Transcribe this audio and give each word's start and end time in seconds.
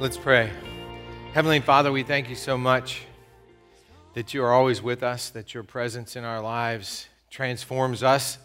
Let's 0.00 0.16
pray. 0.16 0.52
Heavenly 1.32 1.58
Father, 1.58 1.90
we 1.90 2.04
thank 2.04 2.28
you 2.28 2.36
so 2.36 2.56
much 2.56 3.02
that 4.14 4.32
you 4.32 4.44
are 4.44 4.52
always 4.52 4.80
with 4.80 5.02
us, 5.02 5.30
that 5.30 5.54
your 5.54 5.64
presence 5.64 6.14
in 6.14 6.22
our 6.22 6.40
lives 6.40 7.08
transforms 7.30 8.04
us, 8.04 8.38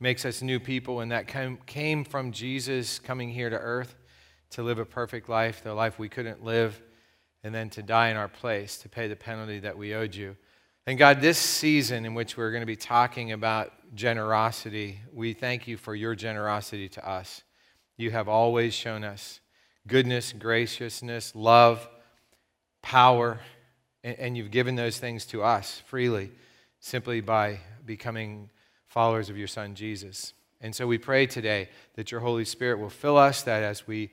makes 0.00 0.24
us 0.24 0.42
new 0.42 0.58
people, 0.58 0.98
and 0.98 1.12
that 1.12 1.28
came 1.28 2.04
from 2.04 2.32
Jesus 2.32 2.98
coming 2.98 3.30
here 3.30 3.48
to 3.48 3.56
earth 3.56 3.94
to 4.50 4.64
live 4.64 4.80
a 4.80 4.84
perfect 4.84 5.28
life, 5.28 5.62
the 5.62 5.74
life 5.74 5.96
we 5.96 6.08
couldn't 6.08 6.42
live, 6.42 6.82
and 7.44 7.54
then 7.54 7.70
to 7.70 7.84
die 7.84 8.08
in 8.08 8.16
our 8.16 8.26
place 8.26 8.76
to 8.78 8.88
pay 8.88 9.06
the 9.06 9.14
penalty 9.14 9.60
that 9.60 9.78
we 9.78 9.94
owed 9.94 10.12
you. 10.12 10.36
And 10.88 10.98
God, 10.98 11.20
this 11.20 11.38
season 11.38 12.04
in 12.04 12.14
which 12.14 12.36
we're 12.36 12.50
going 12.50 12.62
to 12.62 12.66
be 12.66 12.74
talking 12.74 13.30
about 13.30 13.72
generosity, 13.94 14.98
we 15.12 15.34
thank 15.34 15.68
you 15.68 15.76
for 15.76 15.94
your 15.94 16.16
generosity 16.16 16.88
to 16.88 17.08
us. 17.08 17.44
You 17.96 18.10
have 18.10 18.28
always 18.28 18.74
shown 18.74 19.04
us 19.04 19.38
goodness, 19.86 20.32
graciousness, 20.32 21.34
love, 21.34 21.88
power, 22.82 23.40
and, 24.02 24.18
and 24.18 24.36
you've 24.36 24.50
given 24.50 24.76
those 24.76 24.98
things 24.98 25.26
to 25.26 25.42
us 25.42 25.82
freely 25.86 26.30
simply 26.80 27.20
by 27.20 27.60
becoming 27.84 28.50
followers 28.86 29.28
of 29.28 29.36
your 29.36 29.48
Son, 29.48 29.74
Jesus. 29.74 30.32
And 30.60 30.74
so 30.74 30.86
we 30.86 30.98
pray 30.98 31.26
today 31.26 31.68
that 31.94 32.10
your 32.10 32.20
Holy 32.20 32.44
Spirit 32.44 32.78
will 32.78 32.90
fill 32.90 33.16
us, 33.16 33.42
that 33.42 33.62
as 33.62 33.86
we 33.86 34.10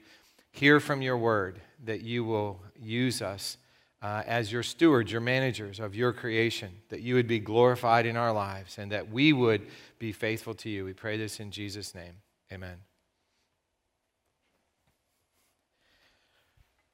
hear 0.51 0.79
from 0.79 1.01
your 1.01 1.17
word, 1.17 1.61
that 1.85 2.01
you 2.01 2.23
will 2.23 2.61
use 2.79 3.21
us 3.21 3.57
uh, 4.01 4.21
as 4.27 4.51
your 4.51 4.63
stewards, 4.63 5.11
your 5.11 5.21
managers 5.21 5.79
of 5.79 5.95
your 5.95 6.11
creation, 6.11 6.69
that 6.89 7.01
you 7.01 7.15
would 7.15 7.27
be 7.27 7.39
glorified 7.39 8.05
in 8.05 8.17
our 8.17 8.33
lives, 8.33 8.77
and 8.77 8.91
that 8.91 9.09
we 9.09 9.31
would 9.31 9.65
be 9.97 10.11
faithful 10.11 10.53
to 10.53 10.69
you. 10.69 10.83
We 10.83 10.93
pray 10.93 11.17
this 11.17 11.39
in 11.39 11.51
Jesus' 11.51 11.95
name. 11.95 12.15
Amen. 12.51 12.92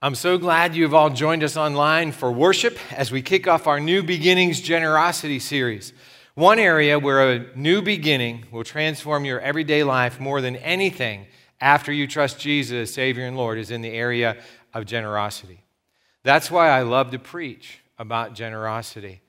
I'm 0.02 0.16
so 0.16 0.38
glad 0.38 0.78
you've 0.78 0.94
all 0.94 1.10
joined 1.10 1.44
us 1.44 1.58
online 1.58 2.14
for 2.14 2.32
worship 2.32 2.80
as 2.94 3.12
we 3.12 3.22
kick 3.22 3.50
off 3.50 3.68
our 3.68 3.82
New 3.82 4.02
Beginnings 4.02 4.62
Generosity 4.62 5.40
series. 5.40 5.92
One 6.36 6.58
area 6.58 6.98
where 6.98 7.34
a 7.34 7.58
new 7.58 7.82
beginning 7.82 8.46
will 8.50 8.64
transform 8.64 9.26
your 9.26 9.42
everyday 9.42 9.84
life 9.84 10.18
more 10.18 10.40
than 10.40 10.56
anything 10.56 11.28
after 11.60 11.92
you 11.92 12.08
trust 12.08 12.40
Jesus 12.40 12.94
Savior 12.94 13.26
and 13.26 13.36
Lord 13.36 13.58
is 13.58 13.72
in 13.72 13.82
the 13.82 13.92
area 13.92 14.38
of 14.74 14.86
generosity. 14.86 15.66
That's 16.24 16.50
why 16.50 16.70
I 16.70 16.84
love 16.84 17.12
to 17.12 17.20
preach 17.20 17.80
about 17.98 18.36
generosity. 18.36 19.20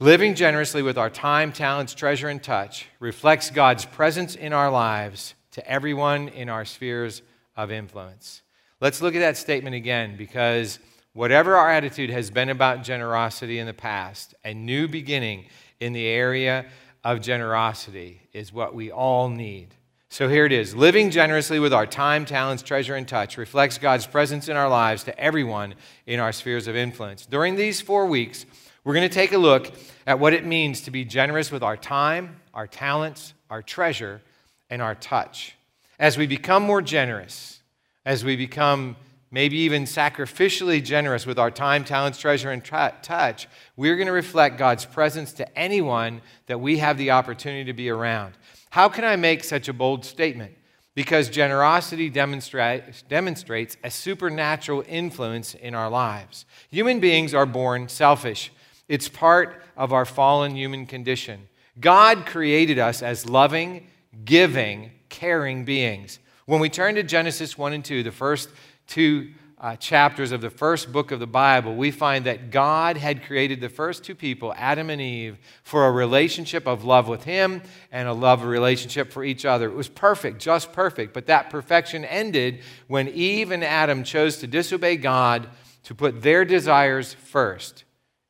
Living 0.00 0.34
generously 0.34 0.82
with 0.82 0.98
our 0.98 1.08
time, 1.08 1.52
talents, 1.52 1.94
treasure, 1.94 2.28
and 2.28 2.42
touch 2.42 2.86
reflects 2.98 3.48
God's 3.48 3.84
presence 3.84 4.34
in 4.34 4.52
our 4.52 4.72
lives 4.72 5.34
to 5.52 5.64
everyone 5.70 6.26
in 6.26 6.48
our 6.48 6.64
spheres 6.64 7.22
of 7.56 7.70
influence. 7.70 8.42
Let's 8.80 9.02
look 9.02 9.16
at 9.16 9.20
that 9.20 9.36
statement 9.36 9.74
again 9.74 10.16
because 10.16 10.78
whatever 11.12 11.56
our 11.56 11.68
attitude 11.68 12.10
has 12.10 12.30
been 12.30 12.48
about 12.48 12.84
generosity 12.84 13.58
in 13.58 13.66
the 13.66 13.74
past, 13.74 14.36
a 14.44 14.54
new 14.54 14.86
beginning 14.86 15.46
in 15.80 15.92
the 15.92 16.06
area 16.06 16.66
of 17.02 17.20
generosity 17.20 18.22
is 18.32 18.52
what 18.52 18.76
we 18.76 18.92
all 18.92 19.28
need. 19.28 19.74
So 20.10 20.28
here 20.28 20.46
it 20.46 20.52
is 20.52 20.76
living 20.76 21.10
generously 21.10 21.58
with 21.58 21.72
our 21.72 21.86
time, 21.86 22.24
talents, 22.24 22.62
treasure, 22.62 22.94
and 22.94 23.06
touch 23.06 23.36
reflects 23.36 23.78
God's 23.78 24.06
presence 24.06 24.48
in 24.48 24.56
our 24.56 24.68
lives 24.68 25.02
to 25.04 25.18
everyone 25.18 25.74
in 26.06 26.20
our 26.20 26.30
spheres 26.32 26.68
of 26.68 26.76
influence. 26.76 27.26
During 27.26 27.56
these 27.56 27.80
four 27.80 28.06
weeks, 28.06 28.46
we're 28.84 28.94
going 28.94 29.08
to 29.08 29.14
take 29.14 29.32
a 29.32 29.38
look 29.38 29.72
at 30.06 30.20
what 30.20 30.32
it 30.32 30.46
means 30.46 30.82
to 30.82 30.92
be 30.92 31.04
generous 31.04 31.50
with 31.50 31.64
our 31.64 31.76
time, 31.76 32.40
our 32.54 32.68
talents, 32.68 33.34
our 33.50 33.60
treasure, 33.60 34.22
and 34.70 34.80
our 34.80 34.94
touch. 34.94 35.56
As 35.98 36.16
we 36.16 36.28
become 36.28 36.62
more 36.62 36.80
generous, 36.80 37.57
as 38.04 38.24
we 38.24 38.36
become 38.36 38.96
maybe 39.30 39.58
even 39.58 39.84
sacrificially 39.84 40.82
generous 40.82 41.26
with 41.26 41.38
our 41.38 41.50
time, 41.50 41.84
talents, 41.84 42.18
treasure, 42.18 42.50
and 42.50 42.64
t- 42.64 42.70
touch, 43.02 43.46
we're 43.76 43.96
going 43.96 44.06
to 44.06 44.12
reflect 44.12 44.56
God's 44.58 44.84
presence 44.84 45.32
to 45.34 45.58
anyone 45.58 46.22
that 46.46 46.60
we 46.60 46.78
have 46.78 46.96
the 46.96 47.10
opportunity 47.10 47.64
to 47.64 47.74
be 47.74 47.90
around. 47.90 48.34
How 48.70 48.88
can 48.88 49.04
I 49.04 49.16
make 49.16 49.44
such 49.44 49.68
a 49.68 49.72
bold 49.72 50.04
statement? 50.04 50.54
Because 50.94 51.28
generosity 51.28 52.10
demonstra- 52.10 53.06
demonstrates 53.08 53.76
a 53.84 53.90
supernatural 53.90 54.82
influence 54.88 55.54
in 55.54 55.74
our 55.74 55.90
lives. 55.90 56.44
Human 56.70 56.98
beings 56.98 57.34
are 57.34 57.46
born 57.46 57.88
selfish, 57.88 58.50
it's 58.88 59.08
part 59.08 59.62
of 59.76 59.92
our 59.92 60.06
fallen 60.06 60.56
human 60.56 60.86
condition. 60.86 61.48
God 61.78 62.26
created 62.26 62.78
us 62.78 63.02
as 63.02 63.28
loving, 63.28 63.86
giving, 64.24 64.90
caring 65.08 65.64
beings. 65.64 66.18
When 66.48 66.60
we 66.60 66.70
turn 66.70 66.94
to 66.94 67.02
Genesis 67.02 67.58
1 67.58 67.74
and 67.74 67.84
2, 67.84 68.02
the 68.02 68.10
first 68.10 68.48
two 68.86 69.32
uh, 69.58 69.76
chapters 69.76 70.32
of 70.32 70.40
the 70.40 70.48
first 70.48 70.90
book 70.90 71.12
of 71.12 71.20
the 71.20 71.26
Bible, 71.26 71.76
we 71.76 71.90
find 71.90 72.24
that 72.24 72.50
God 72.50 72.96
had 72.96 73.22
created 73.22 73.60
the 73.60 73.68
first 73.68 74.02
two 74.02 74.14
people, 74.14 74.54
Adam 74.56 74.88
and 74.88 74.98
Eve, 74.98 75.36
for 75.62 75.86
a 75.86 75.92
relationship 75.92 76.66
of 76.66 76.84
love 76.84 77.06
with 77.06 77.24
Him 77.24 77.60
and 77.92 78.08
a 78.08 78.14
love 78.14 78.44
relationship 78.44 79.12
for 79.12 79.24
each 79.24 79.44
other. 79.44 79.68
It 79.68 79.74
was 79.74 79.90
perfect, 79.90 80.38
just 80.38 80.72
perfect. 80.72 81.12
But 81.12 81.26
that 81.26 81.50
perfection 81.50 82.06
ended 82.06 82.60
when 82.86 83.08
Eve 83.08 83.50
and 83.50 83.62
Adam 83.62 84.02
chose 84.02 84.38
to 84.38 84.46
disobey 84.46 84.96
God, 84.96 85.50
to 85.82 85.94
put 85.94 86.22
their 86.22 86.46
desires 86.46 87.12
first, 87.12 87.84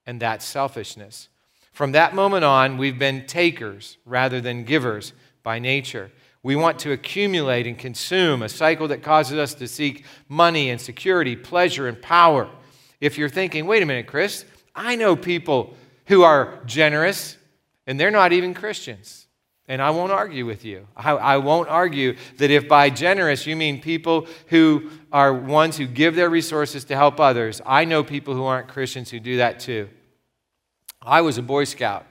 and 0.06 0.18
that's 0.18 0.44
selfishness. 0.44 1.28
From 1.70 1.92
that 1.92 2.16
moment 2.16 2.44
on, 2.44 2.78
we've 2.78 2.98
been 2.98 3.26
takers 3.26 3.96
rather 4.04 4.40
than 4.40 4.64
givers 4.64 5.12
by 5.44 5.60
nature. 5.60 6.10
We 6.48 6.56
want 6.56 6.78
to 6.78 6.92
accumulate 6.92 7.66
and 7.66 7.76
consume, 7.76 8.40
a 8.40 8.48
cycle 8.48 8.88
that 8.88 9.02
causes 9.02 9.36
us 9.36 9.52
to 9.56 9.68
seek 9.68 10.06
money 10.30 10.70
and 10.70 10.80
security, 10.80 11.36
pleasure 11.36 11.88
and 11.88 12.00
power. 12.00 12.48
If 13.02 13.18
you're 13.18 13.28
thinking, 13.28 13.66
wait 13.66 13.82
a 13.82 13.86
minute, 13.86 14.06
Chris, 14.06 14.46
I 14.74 14.96
know 14.96 15.14
people 15.14 15.76
who 16.06 16.22
are 16.22 16.60
generous 16.64 17.36
and 17.86 18.00
they're 18.00 18.10
not 18.10 18.32
even 18.32 18.54
Christians. 18.54 19.26
And 19.68 19.82
I 19.82 19.90
won't 19.90 20.10
argue 20.10 20.46
with 20.46 20.64
you. 20.64 20.88
I, 20.96 21.10
I, 21.10 21.36
won't 21.36 21.68
argue 21.68 22.16
that 22.38 22.50
if 22.50 22.66
by 22.66 22.88
generous 22.88 23.46
you 23.46 23.54
mean 23.54 23.82
people 23.82 24.26
who 24.46 24.88
are 25.12 25.34
ones 25.34 25.76
who 25.76 25.86
give 25.86 26.14
their 26.14 26.30
resources 26.30 26.82
to 26.84 26.96
help 26.96 27.20
others, 27.20 27.60
I 27.66 27.84
know 27.84 28.02
people 28.02 28.32
who 28.32 28.44
aren't 28.44 28.68
Christians 28.68 29.10
who 29.10 29.20
do 29.20 29.36
that 29.36 29.60
too. 29.60 29.90
I 31.02 31.20
was 31.20 31.36
a 31.36 31.42
Boy 31.42 31.64
Scout, 31.64 32.06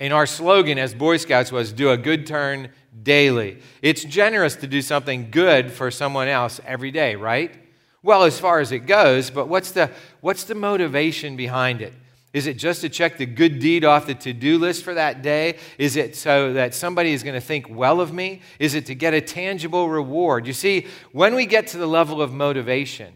and 0.00 0.12
our 0.12 0.26
slogan 0.26 0.78
as 0.78 0.94
Boy 0.94 1.16
Scouts 1.16 1.50
was 1.50 1.72
do 1.72 1.90
a 1.90 1.96
good 1.96 2.26
turn 2.26 2.70
daily. 3.02 3.60
It's 3.82 4.04
generous 4.04 4.56
to 4.56 4.66
do 4.66 4.80
something 4.82 5.30
good 5.30 5.72
for 5.72 5.90
someone 5.90 6.28
else 6.28 6.60
every 6.64 6.90
day, 6.90 7.16
right? 7.16 7.54
Well, 8.02 8.22
as 8.24 8.38
far 8.38 8.60
as 8.60 8.70
it 8.70 8.80
goes, 8.80 9.30
but 9.30 9.48
what's 9.48 9.72
the, 9.72 9.90
what's 10.20 10.44
the 10.44 10.54
motivation 10.54 11.36
behind 11.36 11.82
it? 11.82 11.92
Is 12.32 12.46
it 12.46 12.54
just 12.54 12.82
to 12.82 12.88
check 12.88 13.16
the 13.16 13.26
good 13.26 13.58
deed 13.58 13.84
off 13.84 14.06
the 14.06 14.14
to 14.14 14.32
do 14.32 14.58
list 14.58 14.84
for 14.84 14.94
that 14.94 15.22
day? 15.22 15.56
Is 15.78 15.96
it 15.96 16.14
so 16.14 16.52
that 16.52 16.74
somebody 16.74 17.12
is 17.12 17.22
going 17.22 17.34
to 17.34 17.40
think 17.40 17.68
well 17.68 18.00
of 18.00 18.12
me? 18.12 18.42
Is 18.58 18.74
it 18.74 18.86
to 18.86 18.94
get 18.94 19.14
a 19.14 19.20
tangible 19.20 19.88
reward? 19.88 20.46
You 20.46 20.52
see, 20.52 20.86
when 21.12 21.34
we 21.34 21.46
get 21.46 21.68
to 21.68 21.78
the 21.78 21.86
level 21.86 22.20
of 22.20 22.32
motivation, 22.32 23.14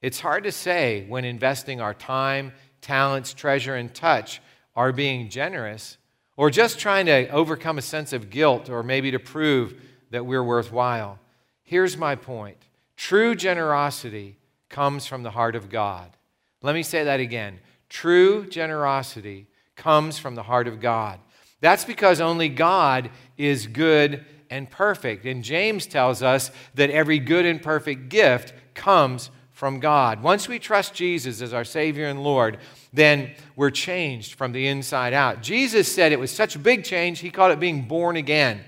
it's 0.00 0.20
hard 0.20 0.44
to 0.44 0.52
say 0.52 1.04
when 1.08 1.24
investing 1.24 1.80
our 1.80 1.92
time, 1.92 2.52
talents, 2.80 3.34
treasure, 3.34 3.74
and 3.74 3.92
touch 3.92 4.40
are 4.74 4.92
being 4.92 5.28
generous 5.28 5.98
or 6.36 6.50
just 6.50 6.78
trying 6.78 7.06
to 7.06 7.28
overcome 7.28 7.78
a 7.78 7.82
sense 7.82 8.12
of 8.12 8.30
guilt 8.30 8.70
or 8.70 8.82
maybe 8.82 9.10
to 9.10 9.18
prove 9.18 9.74
that 10.10 10.26
we're 10.26 10.42
worthwhile. 10.42 11.18
Here's 11.62 11.96
my 11.96 12.14
point 12.14 12.58
true 12.96 13.34
generosity 13.34 14.38
comes 14.68 15.06
from 15.06 15.22
the 15.22 15.30
heart 15.30 15.56
of 15.56 15.68
God. 15.68 16.10
Let 16.62 16.74
me 16.74 16.82
say 16.82 17.04
that 17.04 17.20
again. 17.20 17.60
True 17.88 18.46
generosity 18.46 19.46
comes 19.76 20.18
from 20.18 20.34
the 20.34 20.42
heart 20.42 20.68
of 20.68 20.80
God. 20.80 21.18
That's 21.60 21.84
because 21.84 22.20
only 22.20 22.48
God 22.48 23.10
is 23.36 23.66
good 23.66 24.24
and 24.50 24.70
perfect. 24.70 25.26
And 25.26 25.42
James 25.42 25.86
tells 25.86 26.22
us 26.22 26.50
that 26.74 26.90
every 26.90 27.18
good 27.18 27.46
and 27.46 27.62
perfect 27.62 28.08
gift 28.08 28.52
comes 28.74 29.30
from 29.50 29.80
God. 29.80 30.22
Once 30.22 30.48
we 30.48 30.58
trust 30.58 30.94
Jesus 30.94 31.40
as 31.40 31.52
our 31.52 31.64
Savior 31.64 32.06
and 32.06 32.22
Lord, 32.22 32.58
then 32.92 33.32
we're 33.56 33.70
changed 33.70 34.34
from 34.34 34.52
the 34.52 34.66
inside 34.66 35.12
out. 35.12 35.42
Jesus 35.42 35.92
said 35.92 36.12
it 36.12 36.20
was 36.20 36.30
such 36.30 36.56
a 36.56 36.58
big 36.58 36.84
change, 36.84 37.20
he 37.20 37.30
called 37.30 37.52
it 37.52 37.60
being 37.60 37.82
born 37.82 38.16
again. 38.16 38.60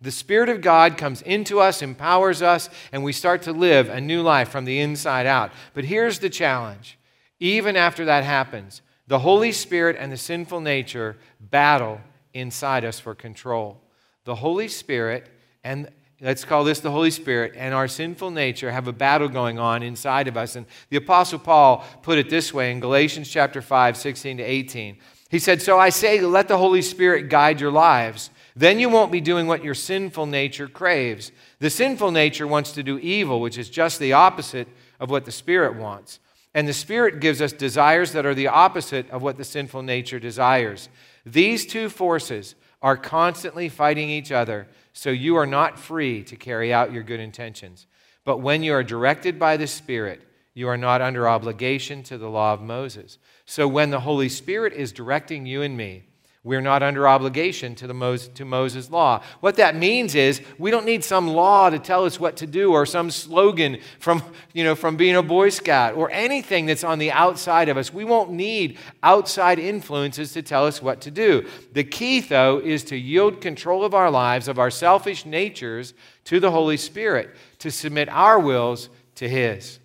The 0.00 0.10
Spirit 0.10 0.48
of 0.48 0.60
God 0.60 0.98
comes 0.98 1.22
into 1.22 1.60
us, 1.60 1.80
empowers 1.80 2.42
us, 2.42 2.68
and 2.90 3.04
we 3.04 3.12
start 3.12 3.42
to 3.42 3.52
live 3.52 3.88
a 3.88 4.00
new 4.00 4.22
life 4.22 4.48
from 4.48 4.64
the 4.64 4.80
inside 4.80 5.26
out. 5.26 5.52
But 5.74 5.84
here's 5.84 6.18
the 6.18 6.30
challenge 6.30 6.98
even 7.38 7.76
after 7.76 8.04
that 8.04 8.22
happens, 8.22 8.82
the 9.08 9.18
Holy 9.18 9.50
Spirit 9.50 9.96
and 9.98 10.12
the 10.12 10.16
sinful 10.16 10.60
nature 10.60 11.16
battle 11.40 12.00
inside 12.34 12.84
us 12.84 13.00
for 13.00 13.14
control. 13.14 13.80
The 14.24 14.36
Holy 14.36 14.68
Spirit 14.68 15.28
and 15.64 15.88
let's 16.22 16.44
call 16.44 16.64
this 16.64 16.80
the 16.80 16.90
Holy 16.90 17.10
Spirit, 17.10 17.54
and 17.56 17.74
our 17.74 17.88
sinful 17.88 18.30
nature 18.30 18.70
have 18.70 18.86
a 18.86 18.92
battle 18.92 19.28
going 19.28 19.58
on 19.58 19.82
inside 19.82 20.28
of 20.28 20.36
us. 20.36 20.56
And 20.56 20.66
the 20.88 20.96
Apostle 20.96 21.40
Paul 21.40 21.84
put 22.02 22.16
it 22.16 22.30
this 22.30 22.54
way 22.54 22.70
in 22.70 22.80
Galatians 22.80 23.28
chapter 23.28 23.60
5, 23.60 23.96
16 23.96 24.38
to 24.38 24.42
18. 24.42 24.98
He 25.30 25.38
said, 25.38 25.60
So 25.60 25.78
I 25.78 25.88
say, 25.88 26.20
let 26.20 26.48
the 26.48 26.58
Holy 26.58 26.82
Spirit 26.82 27.28
guide 27.28 27.60
your 27.60 27.72
lives. 27.72 28.30
Then 28.54 28.78
you 28.78 28.88
won't 28.88 29.10
be 29.10 29.20
doing 29.20 29.46
what 29.46 29.64
your 29.64 29.74
sinful 29.74 30.26
nature 30.26 30.68
craves. 30.68 31.32
The 31.58 31.70
sinful 31.70 32.12
nature 32.12 32.46
wants 32.46 32.72
to 32.72 32.82
do 32.82 32.98
evil, 32.98 33.40
which 33.40 33.58
is 33.58 33.70
just 33.70 33.98
the 33.98 34.12
opposite 34.12 34.68
of 35.00 35.10
what 35.10 35.24
the 35.24 35.32
Spirit 35.32 35.76
wants. 35.76 36.20
And 36.54 36.68
the 36.68 36.74
Spirit 36.74 37.20
gives 37.20 37.40
us 37.40 37.52
desires 37.52 38.12
that 38.12 38.26
are 38.26 38.34
the 38.34 38.48
opposite 38.48 39.10
of 39.10 39.22
what 39.22 39.38
the 39.38 39.44
sinful 39.44 39.82
nature 39.82 40.20
desires. 40.20 40.90
These 41.24 41.66
two 41.66 41.88
forces 41.88 42.54
are 42.82 42.96
constantly 42.96 43.68
fighting 43.68 44.10
each 44.10 44.32
other, 44.32 44.66
so 44.92 45.10
you 45.10 45.36
are 45.36 45.46
not 45.46 45.78
free 45.78 46.22
to 46.24 46.36
carry 46.36 46.72
out 46.72 46.92
your 46.92 47.02
good 47.02 47.20
intentions. 47.20 47.86
But 48.24 48.38
when 48.38 48.62
you 48.62 48.72
are 48.74 48.84
directed 48.84 49.38
by 49.38 49.56
the 49.56 49.66
Spirit, 49.66 50.22
you 50.54 50.68
are 50.68 50.76
not 50.76 51.00
under 51.00 51.28
obligation 51.28 52.02
to 52.04 52.18
the 52.18 52.28
law 52.28 52.52
of 52.52 52.60
Moses. 52.60 53.18
So 53.46 53.66
when 53.66 53.90
the 53.90 54.00
Holy 54.00 54.28
Spirit 54.28 54.72
is 54.74 54.92
directing 54.92 55.46
you 55.46 55.62
and 55.62 55.76
me, 55.76 56.04
we're 56.44 56.60
not 56.60 56.82
under 56.82 57.06
obligation 57.06 57.76
to, 57.76 57.86
the 57.86 57.94
Moses, 57.94 58.26
to 58.34 58.44
Moses' 58.44 58.90
law. 58.90 59.22
What 59.38 59.56
that 59.56 59.76
means 59.76 60.16
is 60.16 60.42
we 60.58 60.72
don't 60.72 60.84
need 60.84 61.04
some 61.04 61.28
law 61.28 61.70
to 61.70 61.78
tell 61.78 62.04
us 62.04 62.18
what 62.18 62.36
to 62.38 62.48
do 62.48 62.72
or 62.72 62.84
some 62.84 63.12
slogan 63.12 63.78
from, 64.00 64.24
you 64.52 64.64
know, 64.64 64.74
from 64.74 64.96
being 64.96 65.14
a 65.14 65.22
Boy 65.22 65.50
Scout 65.50 65.94
or 65.94 66.10
anything 66.10 66.66
that's 66.66 66.82
on 66.82 66.98
the 66.98 67.12
outside 67.12 67.68
of 67.68 67.76
us. 67.76 67.94
We 67.94 68.04
won't 68.04 68.32
need 68.32 68.78
outside 69.04 69.60
influences 69.60 70.32
to 70.32 70.42
tell 70.42 70.66
us 70.66 70.82
what 70.82 71.00
to 71.02 71.12
do. 71.12 71.48
The 71.74 71.84
key, 71.84 72.18
though, 72.18 72.58
is 72.58 72.82
to 72.84 72.96
yield 72.96 73.40
control 73.40 73.84
of 73.84 73.94
our 73.94 74.10
lives, 74.10 74.48
of 74.48 74.58
our 74.58 74.70
selfish 74.70 75.24
natures, 75.24 75.94
to 76.24 76.40
the 76.40 76.50
Holy 76.50 76.76
Spirit, 76.76 77.36
to 77.60 77.70
submit 77.70 78.08
our 78.08 78.40
wills 78.40 78.88
to 79.14 79.28
His. 79.28 79.78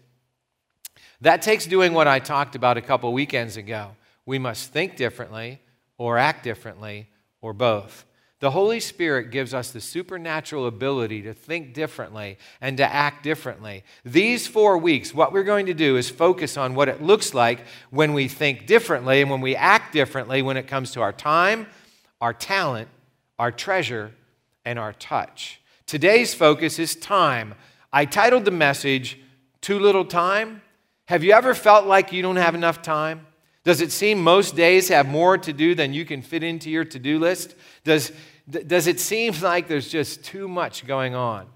That 1.22 1.44
takes 1.44 1.68
doing 1.68 1.94
what 1.94 2.08
I 2.08 2.18
talked 2.18 2.56
about 2.56 2.78
a 2.78 2.82
couple 2.82 3.14
weekends 3.14 3.58
ago. 3.58 3.92
We 4.26 4.40
must 4.40 4.74
think 4.74 4.96
differently 4.96 5.62
or 5.98 6.18
act 6.18 6.44
differently 6.44 7.08
or 7.42 7.54
both. 7.54 8.06
The 8.40 8.52
Holy 8.52 8.80
Spirit 8.80 9.32
gives 9.32 9.56
us 9.56 9.72
the 9.72 9.82
supernatural 9.82 10.68
ability 10.68 11.24
to 11.24 11.34
think 11.34 11.74
differently 11.74 12.38
and 12.62 12.78
to 12.78 12.86
act 12.86 13.24
differently. 13.24 13.84
These 14.06 14.46
four 14.46 14.78
weeks, 14.78 15.12
what 15.12 15.34
we're 15.34 15.44
going 15.44 15.66
to 15.66 15.74
do 15.74 15.98
is 15.98 16.12
focus 16.12 16.56
on 16.56 16.76
what 16.76 16.88
it 16.88 17.02
looks 17.02 17.34
like 17.34 17.66
when 17.90 18.14
we 18.14 18.28
think 18.28 18.68
differently 18.68 19.22
and 19.22 19.32
when 19.32 19.42
we 19.42 19.56
act 19.56 19.92
differently 19.92 20.44
when 20.44 20.56
it 20.56 20.68
comes 20.68 20.92
to 20.92 21.02
our 21.02 21.14
time, 21.14 21.66
our 22.22 22.34
talent, 22.34 22.90
our 23.40 23.52
treasure, 23.52 24.12
and 24.66 24.78
our 24.78 24.94
touch. 24.94 25.60
Today's 25.88 26.36
focus 26.36 26.78
is 26.78 26.96
time. 26.96 27.56
I 27.92 28.06
titled 28.06 28.46
the 28.46 28.52
message, 28.52 29.18
Too 29.62 29.80
Little 29.80 30.06
Time. 30.06 30.62
Have 31.06 31.24
you 31.24 31.32
ever 31.32 31.56
felt 31.56 31.88
like 31.88 32.12
you 32.12 32.22
don't 32.22 32.36
have 32.36 32.54
enough 32.54 32.84
time? 32.84 33.26
Does 33.68 33.82
it 33.82 33.92
seem 33.92 34.24
most 34.24 34.56
days 34.56 34.88
have 34.88 35.10
more 35.10 35.38
to 35.40 35.52
do 35.52 35.76
than 35.76 35.94
you 35.94 36.06
can 36.06 36.22
fit 36.22 36.42
into 36.42 36.70
your 36.70 36.86
to 36.86 37.00
do 37.00 37.20
list? 37.20 37.54
Does, 37.84 38.14
does 38.50 38.88
it 38.88 38.98
seem 38.98 39.34
like 39.42 39.68
there's 39.68 39.90
just 39.90 40.24
too 40.24 40.48
much 40.48 40.88
going 40.88 41.16
on? 41.16 41.48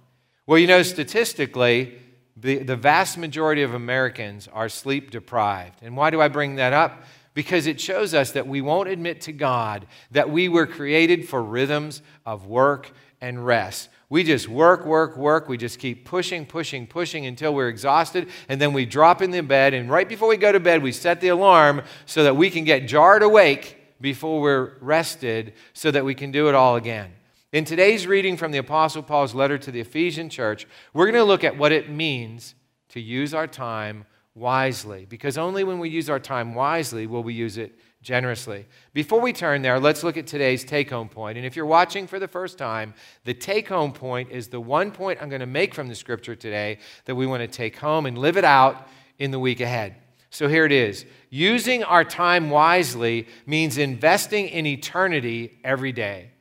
Well, 0.46 0.60
you 0.60 0.68
know, 0.68 0.84
statistically, 0.84 1.98
the, 2.36 2.58
the 2.58 2.76
vast 2.76 3.18
majority 3.18 3.62
of 3.62 3.74
Americans 3.74 4.50
are 4.52 4.68
sleep 4.68 5.10
deprived. 5.10 5.82
And 5.84 5.96
why 5.96 6.10
do 6.10 6.20
I 6.20 6.28
bring 6.28 6.56
that 6.56 6.74
up? 6.74 7.06
Because 7.34 7.66
it 7.66 7.80
shows 7.80 8.14
us 8.14 8.32
that 8.32 8.46
we 8.46 8.60
won't 8.60 8.90
admit 8.90 9.22
to 9.22 9.32
God 9.32 9.88
that 10.12 10.30
we 10.30 10.50
were 10.50 10.68
created 10.68 11.30
for 11.30 11.42
rhythms 11.42 12.02
of 12.26 12.46
work 12.46 12.92
and 13.22 13.46
rest. 13.46 13.88
We 14.12 14.26
just 14.26 14.50
work, 14.50 14.86
work, 14.86 15.16
work. 15.16 15.48
We 15.48 15.56
just 15.56 15.80
keep 15.80 16.04
pushing, 16.04 16.46
pushing, 16.46 16.86
pushing 16.86 17.26
until 17.26 17.56
we're 17.56 17.70
exhausted. 17.70 18.28
And 18.50 18.60
then 18.60 18.74
we 18.74 18.86
drop 18.86 19.22
in 19.22 19.32
the 19.32 19.40
bed. 19.40 19.74
And 19.74 19.90
right 19.90 20.08
before 20.08 20.28
we 20.28 20.36
go 20.36 20.52
to 20.52 20.60
bed, 20.60 20.84
we 20.84 20.92
set 20.92 21.22
the 21.22 21.30
alarm 21.30 21.82
so 22.06 22.26
that 22.26 22.36
we 22.36 22.50
can 22.50 22.66
get 22.66 22.90
jarred 22.90 23.24
awake 23.24 23.78
before 24.02 24.42
we're 24.42 24.74
rested 24.82 25.54
so 25.72 25.92
that 25.92 26.04
we 26.04 26.14
can 26.14 26.30
do 26.30 26.50
it 26.50 26.56
all 26.56 26.76
again. 26.76 27.14
In 27.54 27.64
today's 27.64 28.06
reading 28.06 28.36
from 28.36 28.52
the 28.52 28.58
Apostle 28.58 29.02
Paul's 29.02 29.34
letter 29.34 29.58
to 29.58 29.72
the 29.72 29.80
Ephesian 29.80 30.30
church, 30.30 30.68
we're 30.94 31.06
going 31.06 31.16
to 31.16 31.24
look 31.24 31.46
at 31.46 31.58
what 31.58 31.72
it 31.72 31.90
means 31.90 32.54
to 32.90 33.00
use 33.00 33.34
our 33.34 33.48
time 33.48 34.06
wisely. 34.36 35.06
Because 35.06 35.38
only 35.38 35.64
when 35.64 35.80
we 35.80 35.88
use 35.88 36.10
our 36.10 36.20
time 36.20 36.54
wisely 36.54 37.08
will 37.08 37.24
we 37.24 37.34
use 37.34 37.58
it 37.58 37.80
generously. 38.02 38.66
Before 38.94 39.22
we 39.22 39.32
turn 39.32 39.62
there, 39.62 39.80
let's 39.80 40.04
look 40.04 40.18
at 40.18 40.28
today's 40.28 40.64
take 40.64 40.90
home 40.90 41.10
point. 41.10 41.38
And 41.38 41.46
if 41.46 41.56
you're 41.56 41.66
watching 41.66 42.08
for 42.08 42.20
the 42.20 42.28
first 42.28 42.58
time, 42.58 42.94
the 43.26 43.34
take 43.34 43.68
home 43.68 43.94
point 43.94 44.32
is 44.32 44.48
the 44.48 44.60
one 44.60 44.92
point 44.92 45.20
I'm 45.22 45.30
going 45.30 45.42
to 45.42 45.46
make 45.46 45.74
from 45.74 45.88
the 45.88 45.96
scripture 45.96 46.36
today 46.36 46.80
that 47.06 47.16
we 47.16 47.28
want 47.28 47.42
to 47.42 47.48
take 47.48 47.78
home 47.78 48.06
and 48.06 48.18
live 48.18 48.38
it 48.38 48.46
out 48.46 48.88
in 49.20 49.32
the 49.32 49.40
week 49.40 49.62
ahead. 49.62 49.96
So 50.32 50.48
here 50.48 50.66
it 50.66 50.72
is 50.72 51.06
using 51.30 51.84
our 51.84 52.04
time 52.04 52.50
wisely 52.50 53.28
means 53.46 53.78
investing 53.78 54.48
in 54.48 54.66
eternity 54.66 55.60
every 55.64 55.92
day. 55.92 56.32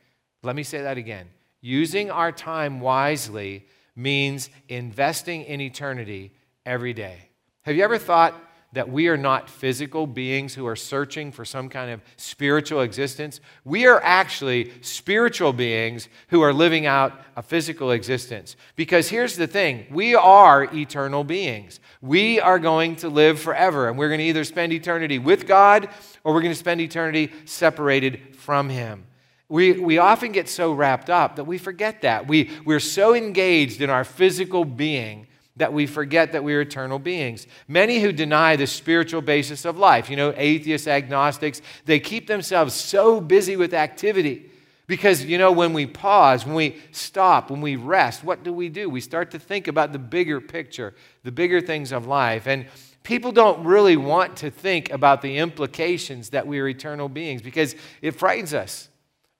Let 0.43 0.55
me 0.55 0.63
say 0.63 0.81
that 0.81 0.97
again. 0.97 1.27
Using 1.61 2.09
our 2.09 2.31
time 2.31 2.79
wisely 2.79 3.67
means 3.95 4.49
investing 4.67 5.43
in 5.43 5.61
eternity 5.61 6.33
every 6.65 6.93
day. 6.93 7.29
Have 7.63 7.75
you 7.75 7.83
ever 7.83 7.99
thought, 7.99 8.33
that 8.73 8.89
we 8.89 9.09
are 9.09 9.17
not 9.17 9.49
physical 9.49 10.07
beings 10.07 10.53
who 10.55 10.65
are 10.65 10.75
searching 10.75 11.31
for 11.31 11.43
some 11.43 11.67
kind 11.67 11.91
of 11.91 12.01
spiritual 12.15 12.81
existence. 12.81 13.41
We 13.65 13.85
are 13.85 14.01
actually 14.01 14.71
spiritual 14.81 15.51
beings 15.51 16.07
who 16.29 16.41
are 16.41 16.53
living 16.53 16.85
out 16.85 17.19
a 17.35 17.41
physical 17.41 17.91
existence. 17.91 18.55
Because 18.75 19.09
here's 19.09 19.35
the 19.35 19.47
thing 19.47 19.87
we 19.91 20.15
are 20.15 20.63
eternal 20.73 21.23
beings. 21.23 21.79
We 22.01 22.39
are 22.39 22.59
going 22.59 22.95
to 22.97 23.09
live 23.09 23.39
forever, 23.39 23.89
and 23.89 23.97
we're 23.97 24.07
going 24.07 24.19
to 24.19 24.25
either 24.25 24.45
spend 24.45 24.71
eternity 24.73 25.19
with 25.19 25.47
God 25.47 25.89
or 26.23 26.33
we're 26.33 26.41
going 26.41 26.53
to 26.53 26.59
spend 26.59 26.81
eternity 26.81 27.31
separated 27.45 28.37
from 28.37 28.69
Him. 28.69 29.05
We, 29.49 29.73
we 29.73 29.97
often 29.97 30.31
get 30.31 30.47
so 30.47 30.71
wrapped 30.71 31.09
up 31.09 31.35
that 31.35 31.43
we 31.43 31.57
forget 31.57 32.03
that. 32.03 32.25
We, 32.25 32.49
we're 32.63 32.79
so 32.79 33.13
engaged 33.13 33.81
in 33.81 33.89
our 33.89 34.05
physical 34.05 34.63
being 34.63 35.27
that 35.61 35.73
we 35.73 35.85
forget 35.85 36.31
that 36.31 36.43
we're 36.43 36.61
eternal 36.61 36.97
beings. 36.97 37.45
Many 37.67 37.99
who 37.99 38.11
deny 38.11 38.55
the 38.55 38.65
spiritual 38.65 39.21
basis 39.21 39.63
of 39.63 39.77
life, 39.77 40.09
you 40.09 40.15
know, 40.15 40.33
atheists, 40.35 40.87
agnostics, 40.87 41.61
they 41.85 41.99
keep 41.99 42.25
themselves 42.25 42.73
so 42.73 43.21
busy 43.21 43.55
with 43.55 43.71
activity. 43.71 44.49
Because, 44.87 45.23
you 45.23 45.37
know, 45.37 45.51
when 45.51 45.71
we 45.71 45.85
pause, 45.85 46.47
when 46.47 46.55
we 46.55 46.77
stop, 46.91 47.51
when 47.51 47.61
we 47.61 47.75
rest, 47.75 48.23
what 48.23 48.43
do 48.43 48.51
we 48.51 48.69
do? 48.69 48.89
We 48.89 49.01
start 49.01 49.29
to 49.31 49.39
think 49.39 49.67
about 49.67 49.93
the 49.93 49.99
bigger 49.99 50.41
picture, 50.41 50.95
the 51.23 51.31
bigger 51.31 51.61
things 51.61 51.91
of 51.91 52.07
life. 52.07 52.47
And 52.47 52.65
people 53.03 53.31
don't 53.31 53.63
really 53.63 53.97
want 53.97 54.37
to 54.37 54.49
think 54.49 54.89
about 54.89 55.21
the 55.21 55.37
implications 55.37 56.31
that 56.31 56.47
we 56.47 56.59
are 56.59 56.67
eternal 56.67 57.07
beings 57.07 57.43
because 57.43 57.75
it 58.01 58.15
frightens 58.15 58.55
us 58.55 58.89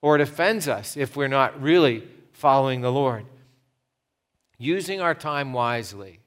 or 0.03 0.13
it 0.13 0.21
offends 0.21 0.67
us 0.67 0.95
if 0.95 1.15
we're 1.15 1.27
not 1.27 1.59
really 1.59 2.07
following 2.31 2.81
the 2.81 2.91
Lord. 2.91 3.25
Using 4.61 5.01
our 5.01 5.15
time 5.15 5.53
wisely 5.53 6.19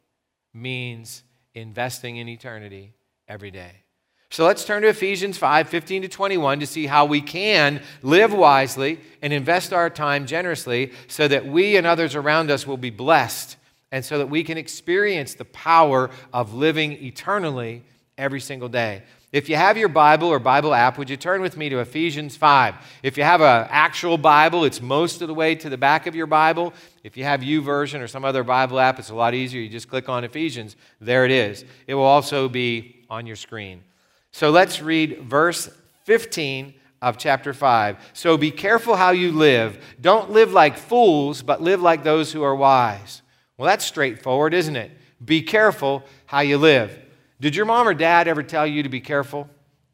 means 0.53 1.23
investing 1.55 2.17
in 2.17 2.29
eternity 2.29 2.93
every 3.29 3.53
day. 3.53 3.85
So 4.29 4.45
let's 4.45 4.65
turn 4.65 4.83
to 4.83 4.89
Ephesians 4.89 5.39
5 5.39 5.69
15 5.69 6.03
to 6.03 6.09
21 6.09 6.59
to 6.59 6.67
see 6.67 6.87
how 6.87 7.05
we 7.05 7.21
can 7.21 7.81
live 8.03 8.35
wisely 8.35 8.99
and 9.23 9.33
invest 9.33 9.73
our 9.73 9.89
time 9.89 10.27
generously 10.27 10.91
so 11.07 11.29
that 11.29 11.47
we 11.47 11.77
and 11.77 11.87
others 11.87 12.17
around 12.17 12.51
us 12.51 12.67
will 12.67 12.77
be 12.77 12.91
blessed 12.91 13.57
and 13.93 14.05
so 14.05 14.19
that 14.19 14.27
we 14.27 14.43
can 14.43 14.59
experience 14.59 15.35
the 15.35 15.45
power 15.45 16.11
of 16.33 16.55
living 16.55 17.05
eternally 17.05 17.85
every 18.19 18.41
single 18.41 18.69
day. 18.69 19.05
If 19.35 19.49
you 19.49 19.57
have 19.57 19.77
your 19.77 19.89
Bible 19.89 20.29
or 20.29 20.39
Bible 20.39 20.73
app, 20.73 20.97
would 20.97 21.11
you 21.11 21.17
turn 21.17 21.43
with 21.43 21.57
me 21.57 21.69
to 21.69 21.81
Ephesians 21.81 22.37
5? 22.37 22.77
If 23.03 23.19
you 23.19 23.25
have 23.25 23.41
an 23.41 23.67
actual 23.69 24.17
Bible, 24.17 24.63
it's 24.63 24.81
most 24.81 25.23
of 25.23 25.27
the 25.27 25.35
way 25.35 25.57
to 25.57 25.69
the 25.69 25.77
back 25.77 26.07
of 26.07 26.15
your 26.15 26.29
Bible. 26.29 26.73
If 27.03 27.17
you 27.17 27.25
have 27.25 27.41
YouVersion 27.41 28.01
or 28.01 28.07
some 28.07 28.25
other 28.25 28.45
Bible 28.45 28.79
app, 28.79 29.01
it's 29.01 29.11
a 29.11 29.15
lot 29.17 29.35
easier. 29.35 29.61
You 29.61 29.69
just 29.69 29.91
click 29.91 30.09
on 30.09 30.23
Ephesians. 30.23 30.77
There 31.01 31.25
it 31.25 31.33
is. 31.33 31.65
It 31.89 31.97
will 31.97 32.05
also 32.05 32.49
be 32.49 33.05
on 33.11 33.27
your 33.27 33.35
screen. 33.35 33.83
So 34.31 34.51
let's 34.51 34.81
read 34.81 35.23
verse 35.23 35.69
15 36.05 36.73
of 37.03 37.19
chapter 37.19 37.53
5. 37.53 38.11
So 38.13 38.37
be 38.37 38.53
careful 38.53 38.95
how 38.95 39.11
you 39.11 39.33
live. 39.33 39.85
Don't 40.01 40.31
live 40.31 40.53
like 40.53 40.77
fools, 40.77 41.43
but 41.43 41.61
live 41.61 41.83
like 41.83 42.05
those 42.05 42.31
who 42.31 42.45
are 42.45 42.55
wise. 42.55 43.23
Well, 43.59 43.67
that's 43.67 43.85
straightforward, 43.85 44.55
isn't 44.55 44.77
it? 44.77 44.93
Be 45.25 45.43
careful 45.43 46.05
how 46.27 46.39
you 46.43 46.57
live. 46.57 47.01
Did 47.45 47.55
your 47.55 47.67
mom 47.67 47.87
or 47.87 47.93
dad 47.93 48.27
ever 48.27 48.43
tell 48.43 48.67
you 48.67 48.85
to 48.85 48.89
be 48.89 49.03
careful? 49.03 49.51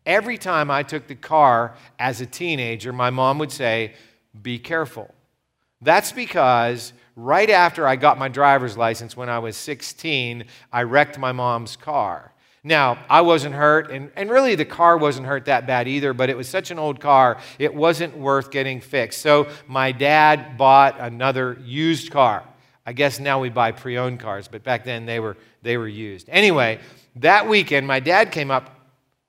Every 0.06 0.38
time 0.38 0.70
I 0.70 0.84
took 0.84 1.08
the 1.08 1.16
car 1.16 1.74
as 1.98 2.20
a 2.20 2.26
teenager, 2.26 2.92
my 2.92 3.10
mom 3.10 3.40
would 3.40 3.50
say, 3.50 3.94
Be 4.40 4.60
careful. 4.60 5.12
That's 5.82 6.12
because 6.12 6.92
right 7.16 7.50
after 7.50 7.88
I 7.88 7.96
got 7.96 8.20
my 8.20 8.28
driver's 8.28 8.76
license 8.76 9.16
when 9.16 9.28
I 9.28 9.40
was 9.40 9.56
16, 9.56 10.44
I 10.72 10.84
wrecked 10.84 11.18
my 11.18 11.32
mom's 11.32 11.74
car. 11.74 12.32
Now, 12.62 13.04
I 13.10 13.22
wasn't 13.22 13.56
hurt, 13.56 13.90
and, 13.90 14.12
and 14.14 14.30
really 14.30 14.54
the 14.54 14.64
car 14.64 14.96
wasn't 14.96 15.26
hurt 15.26 15.46
that 15.46 15.66
bad 15.66 15.88
either, 15.88 16.12
but 16.12 16.30
it 16.30 16.36
was 16.36 16.48
such 16.48 16.70
an 16.70 16.78
old 16.78 17.00
car, 17.00 17.38
it 17.58 17.74
wasn't 17.74 18.16
worth 18.16 18.52
getting 18.52 18.80
fixed. 18.80 19.22
So 19.22 19.48
my 19.66 19.90
dad 19.90 20.56
bought 20.56 21.00
another 21.00 21.58
used 21.64 22.12
car. 22.12 22.44
I 22.86 22.92
guess 22.92 23.18
now 23.18 23.40
we 23.40 23.50
buy 23.50 23.72
pre 23.72 23.98
owned 23.98 24.20
cars, 24.20 24.46
but 24.46 24.62
back 24.62 24.84
then 24.84 25.04
they 25.04 25.18
were, 25.18 25.36
they 25.62 25.76
were 25.76 25.88
used. 25.88 26.28
Anyway, 26.30 26.80
that 27.16 27.48
weekend, 27.48 27.86
my 27.86 28.00
dad 28.00 28.32
came 28.32 28.50
up 28.50 28.76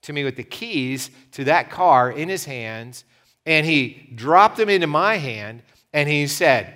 to 0.04 0.14
me 0.14 0.24
with 0.24 0.36
the 0.36 0.44
keys 0.44 1.12
to 1.34 1.44
that 1.46 1.70
car 1.70 2.12
in 2.12 2.30
his 2.30 2.46
hands, 2.46 3.04
and 3.46 3.66
he 3.66 4.12
dropped 4.16 4.58
them 4.58 4.70
into 4.70 4.88
my 4.88 5.18
hand, 5.18 5.64
and 5.94 6.08
he 6.10 6.28
said, 6.28 6.74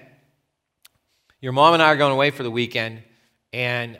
Your 1.41 1.53
mom 1.53 1.73
and 1.73 1.81
I 1.83 1.87
are 1.87 1.97
going 1.97 2.13
away 2.13 2.31
for 2.31 2.43
the 2.43 2.51
weekend, 2.51 3.01
and 3.53 3.97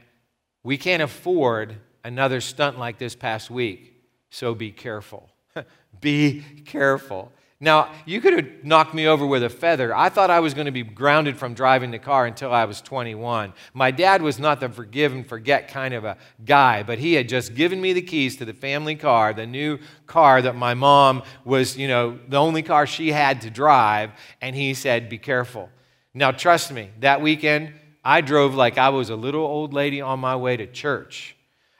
We 0.64 0.78
can't 0.78 1.04
afford 1.04 1.76
another 2.04 2.42
stunt 2.42 2.80
like 2.80 2.98
this 2.98 3.16
past 3.16 3.52
week, 3.52 3.94
so 4.32 4.56
be 4.56 4.72
careful. 4.72 5.30
be 6.02 6.44
careful. 6.66 7.32
Now, 7.62 7.90
you 8.06 8.20
could 8.20 8.34
have 8.34 8.66
knocked 8.66 8.94
me 8.94 9.08
over 9.08 9.26
with 9.26 9.42
a 9.42 9.50
feather. 9.50 9.96
I 9.96 10.10
thought 10.10 10.30
I 10.30 10.42
was 10.42 10.54
going 10.54 10.66
to 10.66 10.74
be 10.74 10.84
grounded 10.84 11.38
from 11.38 11.54
driving 11.54 11.90
the 11.90 12.00
car 12.00 12.26
until 12.26 12.52
I 12.52 12.66
was 12.66 12.82
21. 12.82 13.54
My 13.74 13.92
dad 13.92 14.22
was 14.22 14.40
not 14.40 14.60
the 14.60 14.68
forgive 14.68 15.14
and 15.14 15.26
forget 15.26 15.70
kind 15.70 15.94
of 15.94 16.04
a 16.04 16.18
guy, 16.44 16.84
but 16.84 17.00
he 17.00 17.14
had 17.14 17.30
just 17.30 17.56
given 17.56 17.80
me 17.80 17.94
the 17.94 18.02
keys 18.02 18.36
to 18.38 18.46
the 18.46 18.54
family 18.54 18.96
car, 18.96 19.34
the 19.34 19.48
new 19.48 19.80
car 20.06 20.42
that 20.42 20.58
my 20.58 20.74
mom 20.74 21.24
was, 21.46 21.78
you 21.78 21.88
know, 21.88 22.20
the 22.28 22.38
only 22.38 22.62
car 22.62 22.86
she 22.86 23.14
had 23.14 23.40
to 23.42 23.50
drive, 23.50 24.12
and 24.42 24.54
he 24.54 24.74
said, 24.74 25.08
Be 25.08 25.18
careful. 25.18 25.70
Now, 26.14 26.32
trust 26.32 26.74
me, 26.74 26.90
that 27.00 27.22
weekend, 27.22 27.72
I 28.04 28.20
drove 28.20 28.54
like 28.54 28.78
I 28.78 28.90
was 28.90 29.10
a 29.10 29.16
little 29.16 29.46
old 29.46 29.74
lady 29.74 30.02
on 30.02 30.20
my 30.20 30.36
way 30.36 30.58
to 30.58 30.68
church. 30.68 31.36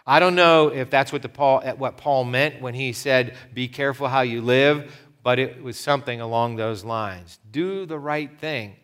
I 0.08 0.20
don't 0.20 0.36
know 0.36 0.68
if 0.68 0.92
that's 0.92 1.12
what, 1.12 1.24
the 1.24 1.30
Paul, 1.30 1.62
what 1.78 1.98
Paul 1.98 2.26
meant 2.26 2.62
when 2.62 2.76
he 2.76 2.94
said, 2.94 3.36
Be 3.54 3.68
careful 3.68 4.08
how 4.08 4.22
you 4.22 4.42
live 4.42 4.92
but 5.26 5.40
it 5.40 5.64
was 5.64 5.76
something 5.76 6.22
along 6.22 6.56
those 6.56 6.86
lines. 6.86 7.40
Do 7.50 7.88
the 7.88 7.98
right 7.98 8.30
thing. 8.40 8.76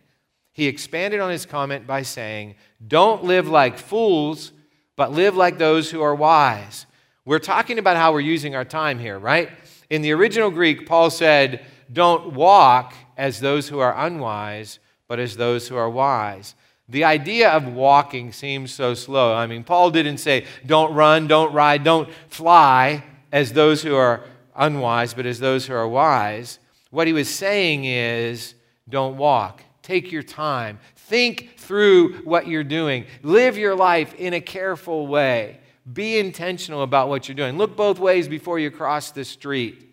He 0.52 0.66
expanded 0.66 1.20
on 1.20 1.30
his 1.30 1.46
comment 1.46 1.86
by 1.86 2.02
saying, 2.02 2.56
Don't 2.86 3.24
live 3.24 3.48
like 3.48 3.78
fools, 3.78 4.52
but 4.96 5.12
live 5.12 5.38
like 5.38 5.60
those 5.60 5.92
who 5.92 6.02
are 6.02 6.16
wise. 6.16 6.88
We're 7.26 7.38
talking 7.38 7.78
about 7.78 7.96
how 7.96 8.12
we're 8.12 8.22
using 8.22 8.56
our 8.56 8.66
time 8.66 8.98
here, 8.98 9.20
right? 9.20 9.52
In 9.92 10.02
the 10.02 10.14
original 10.14 10.50
Greek, 10.50 10.88
Paul 10.88 11.12
said, 11.12 11.64
Don't 11.94 12.34
walk 12.34 12.96
as 13.16 13.40
those 13.40 13.70
who 13.70 13.78
are 13.78 13.96
unwise, 13.96 14.80
but 15.08 15.20
as 15.20 15.38
those 15.38 15.68
who 15.68 15.76
are 15.76 15.92
wise. 15.92 16.56
The 16.90 17.04
idea 17.04 17.52
of 17.52 17.68
walking 17.68 18.32
seems 18.32 18.74
so 18.74 18.96
slow. 18.96 19.36
I 19.36 19.46
mean, 19.46 19.64
Paul 19.64 19.92
didn't 19.92 20.18
say, 20.18 20.48
Don't 20.66 20.96
run, 20.96 21.28
don't 21.28 21.54
ride, 21.54 21.84
don't 21.84 22.10
fly 22.30 23.04
as 23.32 23.54
those 23.54 23.84
who 23.84 23.94
are 23.94 24.24
unwise, 24.56 25.14
but 25.14 25.26
as 25.26 25.40
those 25.40 25.66
who 25.66 25.74
are 25.74 25.88
wise. 25.88 26.60
What 26.90 27.08
he 27.08 27.14
was 27.14 27.30
saying 27.30 27.86
is 27.86 28.56
don't 28.90 29.18
walk. 29.18 29.64
Take 29.82 30.12
your 30.12 30.24
time. 30.24 30.80
Think 30.96 31.58
through 31.58 32.22
what 32.24 32.48
you're 32.48 32.64
doing. 32.64 33.06
Live 33.24 33.58
your 33.58 33.76
life 33.76 34.14
in 34.16 34.34
a 34.34 34.42
careful 34.42 35.08
way. 35.08 35.60
Be 35.92 36.20
intentional 36.20 36.84
about 36.84 37.10
what 37.10 37.28
you're 37.28 37.36
doing. 37.36 37.58
Look 37.58 37.76
both 37.76 38.00
ways 38.00 38.28
before 38.28 38.60
you 38.60 38.70
cross 38.70 39.12
the 39.12 39.26
street. 39.26 39.88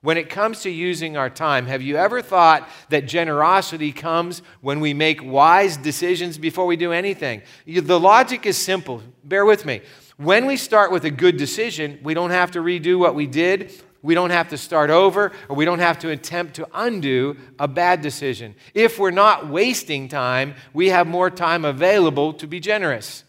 When 0.00 0.18
it 0.18 0.28
comes 0.28 0.60
to 0.62 0.70
using 0.70 1.16
our 1.16 1.30
time, 1.30 1.66
have 1.66 1.80
you 1.80 1.96
ever 1.96 2.20
thought 2.20 2.68
that 2.90 3.06
generosity 3.06 3.90
comes 3.90 4.42
when 4.60 4.80
we 4.80 4.92
make 4.92 5.24
wise 5.24 5.76
decisions 5.78 6.36
before 6.36 6.66
we 6.66 6.76
do 6.76 6.92
anything? 6.92 7.42
The 7.66 7.98
logic 7.98 8.44
is 8.44 8.58
simple. 8.58 9.02
Bear 9.24 9.46
with 9.46 9.64
me. 9.64 9.80
When 10.16 10.46
we 10.46 10.56
start 10.56 10.92
with 10.92 11.04
a 11.04 11.10
good 11.10 11.36
decision, 11.38 12.00
we 12.02 12.12
don't 12.14 12.30
have 12.30 12.50
to 12.52 12.60
redo 12.60 12.98
what 12.98 13.14
we 13.14 13.26
did 13.26 13.72
we 14.04 14.14
don't 14.14 14.30
have 14.30 14.50
to 14.50 14.58
start 14.58 14.90
over 14.90 15.32
or 15.48 15.56
we 15.56 15.64
don't 15.64 15.78
have 15.78 15.98
to 16.00 16.10
attempt 16.10 16.56
to 16.56 16.68
undo 16.74 17.38
a 17.58 17.66
bad 17.66 18.02
decision. 18.02 18.54
If 18.74 18.98
we're 18.98 19.10
not 19.10 19.48
wasting 19.48 20.08
time, 20.08 20.56
we 20.74 20.90
have 20.90 21.06
more 21.06 21.30
time 21.30 21.64
available 21.64 22.34
to 22.34 22.46
be 22.46 22.60
generous. 22.60 23.24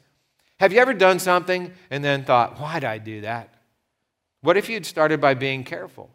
Have 0.60 0.74
you 0.74 0.80
ever 0.80 0.94
done 0.94 1.20
something 1.20 1.72
and 1.90 2.04
then 2.04 2.26
thought, 2.26 2.60
why'd 2.60 2.84
I 2.84 2.98
do 2.98 3.22
that? 3.22 3.54
What 4.42 4.58
if 4.58 4.68
you'd 4.68 4.86
started 4.86 5.22
by 5.22 5.34
being 5.34 5.64
careful? 5.64 6.10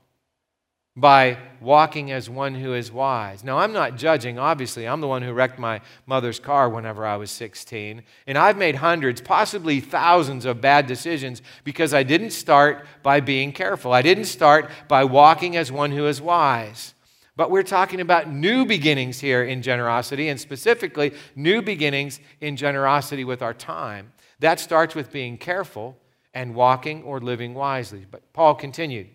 By 0.97 1.39
walking 1.61 2.11
as 2.11 2.29
one 2.29 2.55
who 2.55 2.75
is 2.75 2.91
wise. 2.91 3.45
Now, 3.45 3.59
I'm 3.59 3.73
not 3.73 3.97
judging, 3.97 4.39
obviously. 4.39 4.87
I'm 4.87 5.01
the 5.01 5.07
one 5.07 5.23
who 5.23 5.33
wrecked 5.33 5.59
my 5.59 5.81
mother's 6.05 6.41
car 6.41 6.69
whenever 6.69 7.07
I 7.07 7.17
was 7.17 7.31
16. 7.31 8.03
And 8.27 8.37
I've 8.37 8.57
made 8.57 8.75
hundreds, 8.75 9.21
possibly 9.21 9.81
thousands 9.81 10.45
of 10.45 10.61
bad 10.61 10.87
decisions 10.87 11.43
because 11.63 11.95
I 11.95 12.03
didn't 12.03 12.31
start 12.31 12.87
by 13.03 13.21
being 13.21 13.53
careful. 13.53 13.93
I 13.93 14.03
didn't 14.03 14.25
start 14.25 14.71
by 14.89 15.05
walking 15.05 15.57
as 15.57 15.71
one 15.71 15.93
who 15.93 16.07
is 16.07 16.21
wise. 16.21 16.95
But 17.37 17.51
we're 17.51 17.63
talking 17.63 18.01
about 18.01 18.31
new 18.31 18.67
beginnings 18.67 19.21
here 19.21 19.45
in 19.45 19.63
generosity, 19.63 20.29
and 20.29 20.39
specifically 20.39 21.15
new 21.35 21.63
beginnings 21.63 22.21
in 22.41 22.57
generosity 22.57 23.25
with 23.25 23.41
our 23.41 23.55
time. 23.55 24.13
That 24.41 24.61
starts 24.61 24.95
with 24.95 25.13
being 25.13 25.39
careful 25.39 25.97
and 26.35 26.55
walking 26.55 27.03
or 27.05 27.21
living 27.21 27.55
wisely. 27.55 28.07
But 28.11 28.31
Paul 28.33 28.57
continued. 28.57 29.09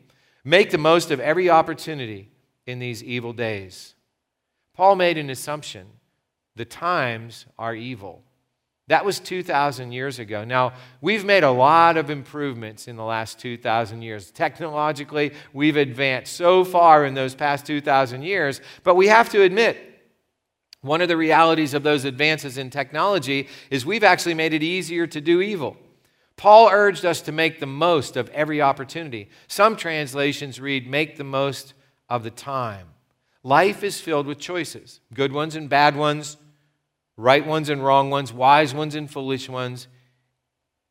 Make 0.46 0.70
the 0.70 0.78
most 0.78 1.10
of 1.10 1.20
every 1.20 1.50
opportunity 1.50 2.30
in 2.68 2.78
these 2.78 3.04
evil 3.04 3.34
days. 3.34 3.96
Paul 4.76 4.96
made 4.96 5.18
an 5.18 5.32
assumption 5.32 5.88
the 6.56 6.66
times 6.66 7.48
are 7.58 7.74
evil. 7.74 8.24
That 8.88 9.04
was 9.04 9.20
2,000 9.20 9.92
years 9.92 10.20
ago. 10.20 10.44
Now, 10.44 10.74
we've 11.02 11.26
made 11.26 11.44
a 11.44 11.50
lot 11.50 11.98
of 11.98 12.12
improvements 12.12 12.88
in 12.88 12.96
the 12.96 13.04
last 13.04 13.40
2,000 13.40 14.04
years. 14.04 14.30
Technologically, 14.30 15.34
we've 15.54 15.78
advanced 15.78 16.34
so 16.34 16.64
far 16.64 17.04
in 17.04 17.16
those 17.16 17.34
past 17.34 17.66
2,000 17.66 18.22
years, 18.22 18.62
but 18.84 18.94
we 18.94 19.08
have 19.08 19.30
to 19.30 19.42
admit, 19.42 19.78
one 20.82 21.02
of 21.02 21.08
the 21.08 21.18
realities 21.18 21.74
of 21.74 21.82
those 21.82 22.06
advances 22.06 22.60
in 22.60 22.70
technology 22.70 23.48
is 23.72 23.88
we've 23.88 24.04
actually 24.04 24.36
made 24.36 24.54
it 24.54 24.62
easier 24.62 25.08
to 25.08 25.20
do 25.20 25.42
evil. 25.42 25.78
Paul 26.38 26.70
urged 26.72 27.06
us 27.06 27.22
to 27.22 27.32
make 27.32 27.60
the 27.60 27.66
most 27.66 28.18
of 28.18 28.30
every 28.30 28.62
opportunity. 28.62 29.30
Some 29.48 29.76
translations 29.76 30.60
read, 30.60 30.88
make 30.90 31.16
the 31.18 31.24
most 31.24 31.74
of 32.10 32.24
the 32.24 32.32
time. 32.32 32.88
Life 33.44 33.84
is 33.84 34.02
filled 34.02 34.28
with 34.28 34.40
choices 34.40 35.00
good 35.14 35.32
ones 35.32 35.56
and 35.56 35.70
bad 35.70 35.96
ones, 35.96 36.38
right 37.16 37.46
ones 37.46 37.70
and 37.70 37.84
wrong 37.84 38.10
ones, 38.10 38.34
wise 38.34 38.74
ones 38.74 38.96
and 38.96 39.10
foolish 39.10 39.48
ones, 39.48 39.88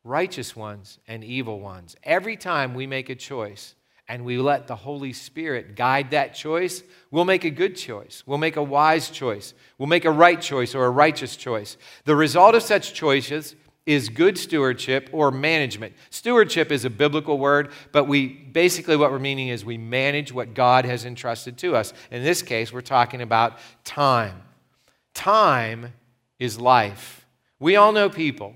righteous 0.03 0.55
ones 0.55 0.99
and 1.07 1.23
evil 1.23 1.59
ones. 1.59 1.95
Every 2.03 2.37
time 2.37 2.73
we 2.73 2.87
make 2.87 3.09
a 3.09 3.15
choice 3.15 3.75
and 4.07 4.23
we 4.23 4.37
let 4.37 4.67
the 4.67 4.75
Holy 4.75 5.13
Spirit 5.13 5.75
guide 5.75 6.11
that 6.11 6.33
choice, 6.33 6.83
we'll 7.11 7.25
make 7.25 7.43
a 7.43 7.49
good 7.49 7.75
choice. 7.75 8.23
We'll 8.25 8.37
make 8.37 8.55
a 8.55 8.63
wise 8.63 9.09
choice. 9.09 9.53
We'll 9.77 9.87
make 9.87 10.05
a 10.05 10.11
right 10.11 10.39
choice 10.39 10.75
or 10.75 10.85
a 10.85 10.91
righteous 10.91 11.35
choice. 11.35 11.75
The 12.05 12.15
result 12.15 12.55
of 12.55 12.63
such 12.63 12.93
choices 12.93 13.55
is 13.85 14.09
good 14.09 14.37
stewardship 14.37 15.09
or 15.11 15.31
management. 15.31 15.93
Stewardship 16.09 16.71
is 16.71 16.85
a 16.85 16.89
biblical 16.89 17.37
word, 17.37 17.71
but 17.91 18.05
we 18.05 18.27
basically 18.27 18.97
what 18.97 19.11
we're 19.11 19.19
meaning 19.19 19.49
is 19.49 19.63
we 19.63 19.77
manage 19.77 20.31
what 20.31 20.53
God 20.53 20.85
has 20.85 21.05
entrusted 21.05 21.57
to 21.59 21.75
us. 21.75 21.93
In 22.11 22.23
this 22.23 22.41
case, 22.41 22.73
we're 22.73 22.81
talking 22.81 23.21
about 23.21 23.59
time. 23.83 24.41
Time 25.13 25.93
is 26.39 26.59
life. 26.59 27.25
We 27.59 27.75
all 27.75 27.91
know 27.91 28.09
people 28.09 28.55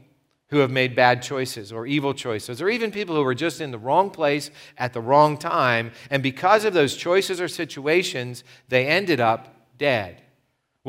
who 0.49 0.57
have 0.57 0.71
made 0.71 0.95
bad 0.95 1.21
choices 1.21 1.71
or 1.71 1.85
evil 1.85 2.13
choices, 2.13 2.59
or 2.59 2.69
even 2.69 2.89
people 2.89 3.15
who 3.15 3.23
were 3.23 3.35
just 3.35 3.61
in 3.61 3.69
the 3.69 3.77
wrong 3.77 4.09
place 4.09 4.49
at 4.79 4.93
the 4.93 5.01
wrong 5.01 5.37
time, 5.37 5.91
and 6.09 6.23
because 6.23 6.65
of 6.65 6.73
those 6.73 6.95
choices 6.95 7.39
or 7.39 7.47
situations, 7.47 8.43
they 8.67 8.87
ended 8.87 9.19
up 9.19 9.55
dead. 9.77 10.23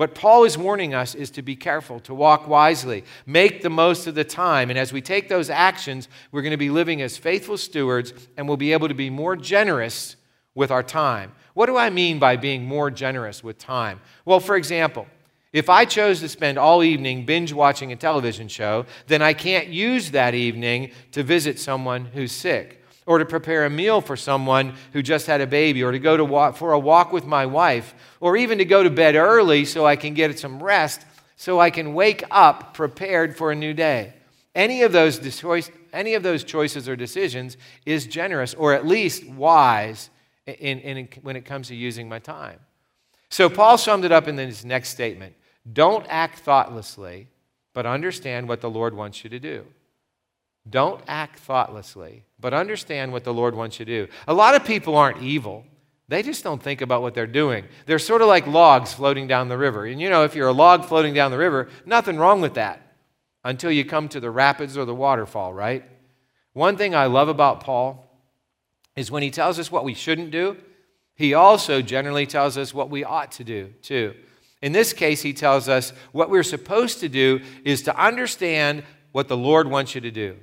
What 0.01 0.15
Paul 0.15 0.45
is 0.45 0.57
warning 0.57 0.95
us 0.95 1.15
is 1.15 1.31
to 1.33 1.43
be 1.43 1.55
careful, 1.55 2.01
to 2.01 2.15
walk 2.15 2.49
wisely, 2.49 3.05
make 3.27 3.61
the 3.61 3.69
most 3.69 4.07
of 4.07 4.15
the 4.15 4.25
time. 4.25 4.71
And 4.71 4.79
as 4.79 4.95
we 4.95 5.03
take 5.03 5.29
those 5.29 5.51
actions, 5.51 6.09
we're 6.33 6.41
going 6.41 6.53
to 6.53 6.57
be 6.57 6.71
living 6.71 7.03
as 7.03 7.19
faithful 7.19 7.59
stewards 7.59 8.15
and 8.39 8.49
we'll 8.49 8.57
be 8.57 8.73
able 8.73 8.89
to 8.89 8.95
be 8.95 9.11
more 9.11 9.37
generous 9.37 10.17
with 10.55 10.71
our 10.71 10.83
time. 10.83 11.33
What 11.53 11.67
do 11.67 11.77
I 11.77 11.91
mean 11.91 12.19
by 12.19 12.37
being 12.37 12.65
more 12.65 12.91
generous 12.91 13.45
with 13.45 13.59
time? 13.59 14.01
Well, 14.25 14.41
for 14.41 14.57
example, 14.57 15.07
if 15.53 15.69
I 15.69 15.85
chose 15.85 16.21
to 16.21 16.31
spend 16.31 16.57
all 16.57 16.83
evening 16.83 17.27
binge 17.27 17.53
watching 17.53 17.93
a 17.93 17.97
television 17.97 18.49
show, 18.49 18.87
then 19.07 19.21
I 19.21 19.35
can't 19.35 19.69
use 19.69 20.13
that 20.13 20.35
evening 20.35 20.93
to 21.13 21.23
visit 21.23 21.59
someone 21.59 22.07
who's 22.07 22.33
sick 22.33 22.80
or 23.11 23.19
to 23.19 23.25
prepare 23.25 23.65
a 23.65 23.71
meal 23.71 24.01
for 24.01 24.17
someone 24.17 24.73
who 24.93 25.03
just 25.03 25.27
had 25.27 25.41
a 25.41 25.47
baby, 25.47 25.83
or 25.83 25.91
to 25.91 25.99
go 25.99 26.17
to 26.17 26.25
walk, 26.25 26.57
for 26.57 26.71
a 26.71 26.79
walk 26.79 27.13
with 27.13 27.27
my 27.27 27.45
wife, 27.45 27.93
or 28.21 28.37
even 28.37 28.59
to 28.59 28.65
go 28.65 28.85
to 28.85 28.89
bed 28.89 29.17
early 29.17 29.65
so 29.65 29.85
I 29.85 29.97
can 29.97 30.15
get 30.15 30.39
some 30.39 30.63
rest, 30.63 31.05
so 31.35 31.59
I 31.59 31.71
can 31.71 31.93
wake 31.93 32.23
up 32.31 32.73
prepared 32.73 33.37
for 33.37 33.51
a 33.51 33.57
new 33.57 33.75
day. 33.75 34.13
Any 34.55 34.83
of 34.83 34.93
those, 34.93 35.19
choice, 35.37 35.73
any 35.93 36.15
of 36.15 36.23
those 36.23 36.45
choices 36.45 36.89
or 36.89 36.95
decisions 36.95 37.57
is 37.85 38.07
generous, 38.07 38.55
or 38.55 38.75
at 38.75 38.87
least 38.87 39.29
wise 39.29 40.09
in, 40.47 40.79
in, 40.79 41.09
when 41.23 41.35
it 41.35 41.45
comes 41.45 41.67
to 41.67 41.75
using 41.75 42.09
my 42.09 42.21
time. 42.21 42.61
So 43.29 43.51
Paul 43.51 43.77
summed 43.77 44.05
it 44.05 44.13
up 44.13 44.29
in 44.29 44.39
his 44.39 44.65
next 44.65 44.91
statement 44.91 45.35
Don't 45.73 46.07
act 46.09 46.39
thoughtlessly, 46.39 47.27
but 47.75 47.87
understand 47.87 48.47
what 48.47 48.61
the 48.61 48.71
Lord 48.71 48.95
wants 48.95 49.25
you 49.25 49.31
to 49.31 49.41
do. 49.41 49.67
Don't 50.69 51.03
act 51.09 51.39
thoughtlessly, 51.39 52.25
but 52.39 52.53
understand 52.53 53.13
what 53.13 53.25
the 53.25 53.33
Lord 53.33 53.55
wants 53.55 53.79
you 53.79 53.87
to 53.87 54.07
do. 54.07 54.13
A 54.29 54.35
lot 54.35 54.55
of 54.55 54.65
people 54.65 54.97
aren't 54.97 55.23
evil. 55.23 55.65
They 56.09 56.23
just 56.23 56.45
don't 56.45 56.63
think 56.63 56.81
about 56.81 57.03
what 57.03 57.15
they're 57.15 57.27
doing. 57.27 57.65
They're 57.87 57.99
sort 57.99 58.21
of 58.21 58.29
like 58.29 58.47
logs 58.47 58.93
floating 58.93 59.27
down 59.27 59.49
the 59.49 59.57
river. 59.57 59.87
And 59.87 60.01
you 60.01 60.11
know, 60.11 60.25
if 60.25 60.35
you're 60.35 60.49
a 60.49 60.53
log 60.53 60.85
floating 60.85 61.15
down 61.15 61.31
the 61.31 61.39
river, 61.39 61.69
nothing 61.87 62.19
wrong 62.19 62.41
with 62.41 62.55
that 62.55 62.83
until 63.45 63.71
you 63.71 63.85
come 63.85 64.09
to 64.09 64.21
the 64.21 64.31
rapids 64.31 64.77
or 64.77 64.85
the 64.85 64.95
waterfall, 64.95 65.55
right? 65.55 65.85
One 66.53 66.77
thing 66.77 66.95
I 66.95 67.07
love 67.07 67.29
about 67.29 67.61
Paul 67.61 68.07
is 68.97 69.11
when 69.11 69.23
he 69.23 69.31
tells 69.31 69.59
us 69.59 69.71
what 69.71 69.85
we 69.85 69.95
shouldn't 69.95 70.31
do, 70.31 70.57
he 71.15 71.35
also 71.35 71.81
generally 71.81 72.27
tells 72.27 72.59
us 72.59 72.75
what 72.75 72.91
we 72.91 73.05
ought 73.05 73.33
to 73.33 73.45
do, 73.45 73.73
too. 73.83 74.15
In 74.63 74.73
this 74.73 74.93
case, 74.93 75.23
he 75.23 75.33
tells 75.33 75.69
us 75.69 75.93
what 76.13 76.29
we're 76.29 76.43
supposed 76.43 77.01
to 77.01 77.09
do 77.09 77.41
is 77.65 77.83
to 77.83 77.97
understand 77.97 78.83
what 79.13 79.29
the 79.29 79.37
Lord 79.37 79.71
wants 79.71 79.95
you 79.95 80.01
to 80.01 80.11
do. 80.11 80.37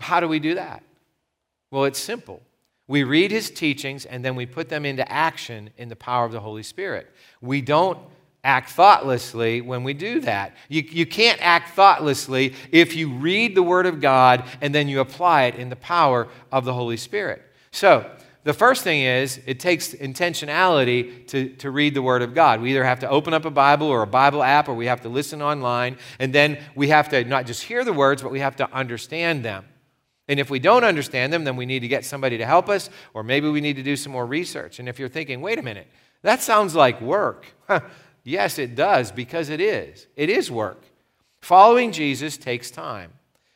How 0.00 0.20
do 0.20 0.28
we 0.28 0.38
do 0.38 0.54
that? 0.54 0.82
Well, 1.70 1.84
it's 1.84 1.98
simple. 1.98 2.42
We 2.86 3.04
read 3.04 3.30
his 3.30 3.50
teachings 3.50 4.06
and 4.06 4.24
then 4.24 4.34
we 4.34 4.46
put 4.46 4.68
them 4.68 4.86
into 4.86 5.10
action 5.10 5.70
in 5.76 5.88
the 5.88 5.96
power 5.96 6.24
of 6.24 6.32
the 6.32 6.40
Holy 6.40 6.62
Spirit. 6.62 7.06
We 7.42 7.60
don't 7.60 7.98
act 8.42 8.70
thoughtlessly 8.70 9.60
when 9.60 9.84
we 9.84 9.92
do 9.92 10.20
that. 10.20 10.56
You, 10.68 10.82
you 10.82 11.04
can't 11.04 11.38
act 11.42 11.74
thoughtlessly 11.74 12.54
if 12.72 12.96
you 12.96 13.12
read 13.12 13.54
the 13.54 13.62
Word 13.62 13.84
of 13.84 14.00
God 14.00 14.44
and 14.62 14.74
then 14.74 14.88
you 14.88 15.00
apply 15.00 15.44
it 15.44 15.56
in 15.56 15.68
the 15.68 15.76
power 15.76 16.28
of 16.50 16.64
the 16.64 16.72
Holy 16.72 16.96
Spirit. 16.96 17.42
So, 17.70 18.10
the 18.44 18.54
first 18.54 18.82
thing 18.82 19.02
is 19.02 19.40
it 19.44 19.60
takes 19.60 19.92
intentionality 19.92 21.26
to, 21.26 21.50
to 21.56 21.70
read 21.70 21.92
the 21.92 22.00
Word 22.00 22.22
of 22.22 22.32
God. 22.32 22.62
We 22.62 22.70
either 22.70 22.84
have 22.84 23.00
to 23.00 23.10
open 23.10 23.34
up 23.34 23.44
a 23.44 23.50
Bible 23.50 23.88
or 23.88 24.00
a 24.00 24.06
Bible 24.06 24.42
app 24.42 24.68
or 24.68 24.74
we 24.74 24.86
have 24.86 25.02
to 25.02 25.10
listen 25.10 25.42
online, 25.42 25.98
and 26.18 26.32
then 26.32 26.58
we 26.74 26.88
have 26.88 27.10
to 27.10 27.24
not 27.24 27.44
just 27.44 27.64
hear 27.64 27.84
the 27.84 27.92
words, 27.92 28.22
but 28.22 28.30
we 28.30 28.40
have 28.40 28.56
to 28.56 28.72
understand 28.72 29.44
them. 29.44 29.66
And 30.28 30.38
if 30.38 30.50
we 30.50 30.58
don't 30.58 30.84
understand 30.84 31.32
them, 31.32 31.44
then 31.44 31.56
we 31.56 31.64
need 31.64 31.80
to 31.80 31.88
get 31.88 32.04
somebody 32.04 32.36
to 32.38 32.46
help 32.46 32.68
us, 32.68 32.90
or 33.14 33.22
maybe 33.22 33.48
we 33.48 33.62
need 33.62 33.76
to 33.76 33.82
do 33.82 33.96
some 33.96 34.12
more 34.12 34.26
research. 34.26 34.78
And 34.78 34.88
if 34.88 34.98
you're 34.98 35.08
thinking, 35.08 35.40
wait 35.40 35.58
a 35.58 35.62
minute, 35.62 35.88
that 36.22 36.42
sounds 36.42 36.74
like 36.74 37.00
work. 37.00 37.46
yes, 38.24 38.58
it 38.58 38.74
does, 38.74 39.10
because 39.10 39.48
it 39.48 39.60
is. 39.60 40.06
It 40.16 40.28
is 40.28 40.50
work. 40.50 40.82
Following 41.40 41.92
Jesus 41.92 42.36
takes 42.36 42.70
time, 42.70 43.12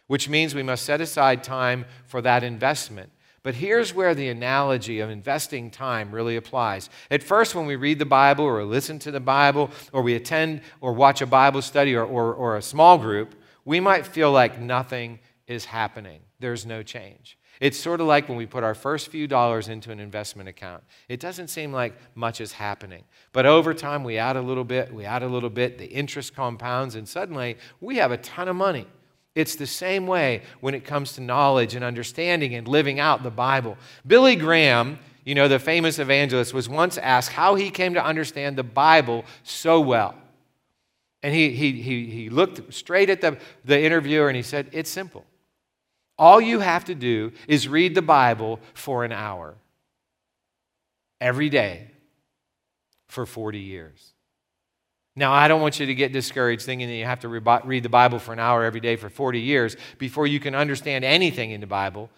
which 0.06 0.30
means 0.30 0.54
we 0.54 0.62
must 0.62 0.86
set 0.86 1.02
aside 1.02 1.44
time 1.44 1.84
for 2.06 2.22
that 2.22 2.42
investment. 2.42 3.10
But 3.42 3.56
here's 3.56 3.92
where 3.92 4.14
the 4.14 4.28
analogy 4.28 5.00
of 5.00 5.10
investing 5.10 5.70
time 5.70 6.12
really 6.12 6.36
applies. 6.36 6.88
At 7.10 7.24
first, 7.24 7.54
when 7.54 7.66
we 7.66 7.76
read 7.76 7.98
the 7.98 8.06
Bible 8.06 8.44
or 8.44 8.64
listen 8.64 9.00
to 9.00 9.10
the 9.10 9.20
Bible 9.20 9.70
or 9.92 10.00
we 10.00 10.14
attend 10.14 10.62
or 10.80 10.92
watch 10.92 11.20
a 11.20 11.26
Bible 11.26 11.60
study 11.60 11.94
or, 11.94 12.04
or, 12.04 12.32
or 12.32 12.56
a 12.56 12.62
small 12.62 12.98
group, 12.98 13.34
we 13.64 13.80
might 13.80 14.06
feel 14.06 14.30
like 14.30 14.60
nothing 14.60 15.18
is 15.48 15.64
happening 15.64 16.20
there's 16.42 16.66
no 16.66 16.82
change. 16.82 17.38
It's 17.60 17.78
sort 17.78 18.00
of 18.00 18.06
like 18.06 18.28
when 18.28 18.36
we 18.36 18.44
put 18.44 18.64
our 18.64 18.74
first 18.74 19.08
few 19.08 19.26
dollars 19.26 19.68
into 19.68 19.92
an 19.92 20.00
investment 20.00 20.48
account. 20.48 20.82
It 21.08 21.20
doesn't 21.20 21.48
seem 21.48 21.72
like 21.72 21.94
much 22.14 22.40
is 22.40 22.52
happening. 22.52 23.04
But 23.32 23.46
over 23.46 23.72
time, 23.72 24.04
we 24.04 24.18
add 24.18 24.36
a 24.36 24.42
little 24.42 24.64
bit, 24.64 24.92
we 24.92 25.04
add 25.04 25.22
a 25.22 25.28
little 25.28 25.48
bit, 25.48 25.78
the 25.78 25.86
interest 25.86 26.34
compounds, 26.34 26.96
and 26.96 27.08
suddenly 27.08 27.56
we 27.80 27.96
have 27.96 28.10
a 28.10 28.16
ton 28.18 28.48
of 28.48 28.56
money. 28.56 28.86
It's 29.34 29.54
the 29.54 29.66
same 29.66 30.06
way 30.06 30.42
when 30.60 30.74
it 30.74 30.84
comes 30.84 31.12
to 31.14 31.22
knowledge 31.22 31.74
and 31.74 31.84
understanding 31.84 32.54
and 32.54 32.68
living 32.68 33.00
out 33.00 33.22
the 33.22 33.30
Bible. 33.30 33.78
Billy 34.06 34.36
Graham, 34.36 34.98
you 35.24 35.34
know, 35.34 35.48
the 35.48 35.58
famous 35.58 35.98
evangelist, 35.98 36.52
was 36.52 36.68
once 36.68 36.98
asked 36.98 37.32
how 37.32 37.54
he 37.54 37.70
came 37.70 37.94
to 37.94 38.04
understand 38.04 38.58
the 38.58 38.64
Bible 38.64 39.24
so 39.42 39.80
well. 39.80 40.16
And 41.22 41.32
he, 41.34 41.50
he, 41.50 41.80
he, 41.80 42.06
he 42.06 42.28
looked 42.28 42.74
straight 42.74 43.08
at 43.08 43.20
the, 43.20 43.38
the 43.64 43.80
interviewer 43.80 44.28
and 44.28 44.36
he 44.36 44.42
said, 44.42 44.68
It's 44.72 44.90
simple. 44.90 45.24
All 46.22 46.40
you 46.40 46.60
have 46.60 46.84
to 46.84 46.94
do 46.94 47.32
is 47.48 47.66
read 47.66 47.96
the 47.96 48.00
Bible 48.00 48.60
for 48.74 49.04
an 49.04 49.10
hour 49.10 49.56
every 51.20 51.48
day 51.48 51.90
for 53.08 53.26
40 53.26 53.58
years. 53.58 54.12
Now, 55.16 55.32
I 55.32 55.48
don't 55.48 55.60
want 55.60 55.80
you 55.80 55.86
to 55.86 55.94
get 55.96 56.12
discouraged 56.12 56.64
thinking 56.64 56.86
that 56.86 56.94
you 56.94 57.06
have 57.06 57.18
to 57.22 57.28
read 57.28 57.82
the 57.82 57.88
Bible 57.88 58.20
for 58.20 58.32
an 58.32 58.38
hour 58.38 58.62
every 58.62 58.78
day 58.78 58.94
for 58.94 59.10
40 59.10 59.40
years 59.40 59.76
before 59.98 60.28
you 60.28 60.38
can 60.38 60.54
understand 60.54 61.04
anything 61.04 61.50
in 61.50 61.60
the 61.60 61.66
Bible. 61.66 62.08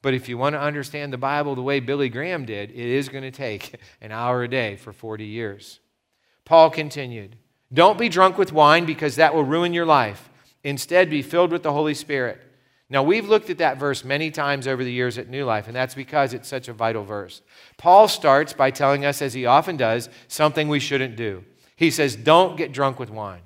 But 0.00 0.14
if 0.14 0.26
you 0.26 0.38
want 0.38 0.54
to 0.54 0.58
understand 0.58 1.12
the 1.12 1.18
Bible 1.18 1.54
the 1.54 1.60
way 1.60 1.80
Billy 1.80 2.08
Graham 2.08 2.46
did, 2.46 2.70
it 2.70 2.78
is 2.78 3.10
going 3.10 3.24
to 3.24 3.30
take 3.30 3.78
an 4.00 4.10
hour 4.10 4.42
a 4.42 4.48
day 4.48 4.76
for 4.76 4.94
40 4.94 5.26
years. 5.26 5.80
Paul 6.46 6.70
continued 6.70 7.36
Don't 7.70 7.98
be 7.98 8.08
drunk 8.08 8.38
with 8.38 8.54
wine 8.54 8.86
because 8.86 9.16
that 9.16 9.34
will 9.34 9.44
ruin 9.44 9.74
your 9.74 9.84
life. 9.84 10.30
Instead, 10.64 11.10
be 11.10 11.20
filled 11.20 11.52
with 11.52 11.62
the 11.62 11.74
Holy 11.74 11.92
Spirit 11.92 12.46
now, 12.92 13.04
we've 13.04 13.28
looked 13.28 13.50
at 13.50 13.58
that 13.58 13.78
verse 13.78 14.04
many 14.04 14.32
times 14.32 14.66
over 14.66 14.82
the 14.82 14.90
years 14.90 15.16
at 15.16 15.28
New 15.28 15.44
Life, 15.44 15.68
and 15.68 15.76
that's 15.76 15.94
because 15.94 16.34
it's 16.34 16.48
such 16.48 16.66
a 16.66 16.72
vital 16.72 17.04
verse. 17.04 17.40
Paul 17.78 18.08
starts 18.08 18.52
by 18.52 18.72
telling 18.72 19.04
us, 19.04 19.22
as 19.22 19.32
he 19.32 19.46
often 19.46 19.76
does, 19.76 20.08
something 20.26 20.66
we 20.66 20.80
shouldn't 20.80 21.14
do. 21.14 21.44
He 21.76 21.92
says, 21.92 22.16
Don't 22.16 22.56
get 22.56 22.72
drunk 22.72 22.98
with 22.98 23.08
wine, 23.08 23.42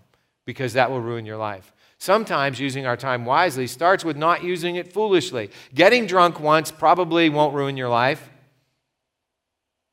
because 0.46 0.72
that 0.72 0.90
will 0.90 1.02
ruin 1.02 1.26
your 1.26 1.36
life. 1.36 1.74
Sometimes 1.98 2.58
using 2.58 2.86
our 2.86 2.96
time 2.96 3.26
wisely 3.26 3.66
starts 3.66 4.02
with 4.02 4.16
not 4.16 4.42
using 4.42 4.76
it 4.76 4.94
foolishly. 4.94 5.50
Getting 5.74 6.06
drunk 6.06 6.40
once 6.40 6.70
probably 6.70 7.28
won't 7.28 7.54
ruin 7.54 7.76
your 7.76 7.90
life. 7.90 8.30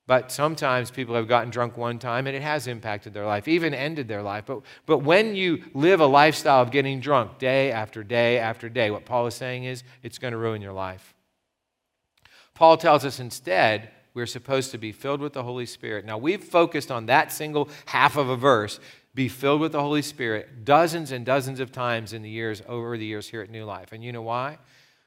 But 0.08 0.32
sometimes 0.32 0.92
people 0.92 1.16
have 1.16 1.28
gotten 1.28 1.52
drunk 1.52 1.78
one 1.78 2.00
time 2.00 2.28
and 2.28 2.36
it 2.36 2.42
has 2.42 2.68
impacted 2.68 3.14
their 3.14 3.26
life, 3.26 3.48
even 3.48 3.74
ended 3.74 4.08
their 4.08 4.22
life. 4.22 4.46
But, 4.46 4.62
but 4.86 5.00
when 5.00 5.36
you 5.36 5.64
live 5.74 6.02
a 6.02 6.06
lifestyle 6.06 6.62
of 6.62 6.72
getting 6.72 7.00
drunk 7.00 7.38
day 7.38 7.72
after 7.72 8.04
day 8.04 8.38
after 8.38 8.68
day, 8.68 8.92
what 8.92 9.06
Paul 9.06 9.28
is 9.28 9.36
saying 9.36 9.64
is 9.66 9.84
it's 10.04 10.18
going 10.18 10.32
to 10.34 10.38
ruin 10.38 10.62
your 10.62 10.74
life. 10.74 11.14
Paul 12.54 12.78
tells 12.78 13.06
us 13.06 13.20
instead 13.20 13.92
we're 14.14 14.26
supposed 14.26 14.72
to 14.72 14.78
be 14.78 14.92
filled 14.92 15.22
with 15.22 15.34
the 15.34 15.44
Holy 15.44 15.66
Spirit. 15.66 16.04
Now, 16.04 16.18
we've 16.18 16.44
focused 16.44 16.92
on 16.92 17.06
that 17.06 17.32
single 17.32 17.70
half 17.86 18.18
of 18.18 18.28
a 18.28 18.36
verse 18.36 18.80
be 19.14 19.28
filled 19.28 19.62
with 19.62 19.74
the 19.74 19.82
Holy 19.82 20.02
Spirit 20.02 20.64
dozens 20.64 21.12
and 21.12 21.26
dozens 21.26 21.60
of 21.60 21.72
times 21.72 22.14
in 22.14 22.22
the 22.22 22.30
years 22.30 22.62
over 22.68 22.98
the 22.98 23.06
years 23.06 23.28
here 23.28 23.42
at 23.42 23.50
New 23.50 23.66
Life. 23.66 23.92
And 23.92 24.04
you 24.04 24.12
know 24.12 24.22
why? 24.22 24.58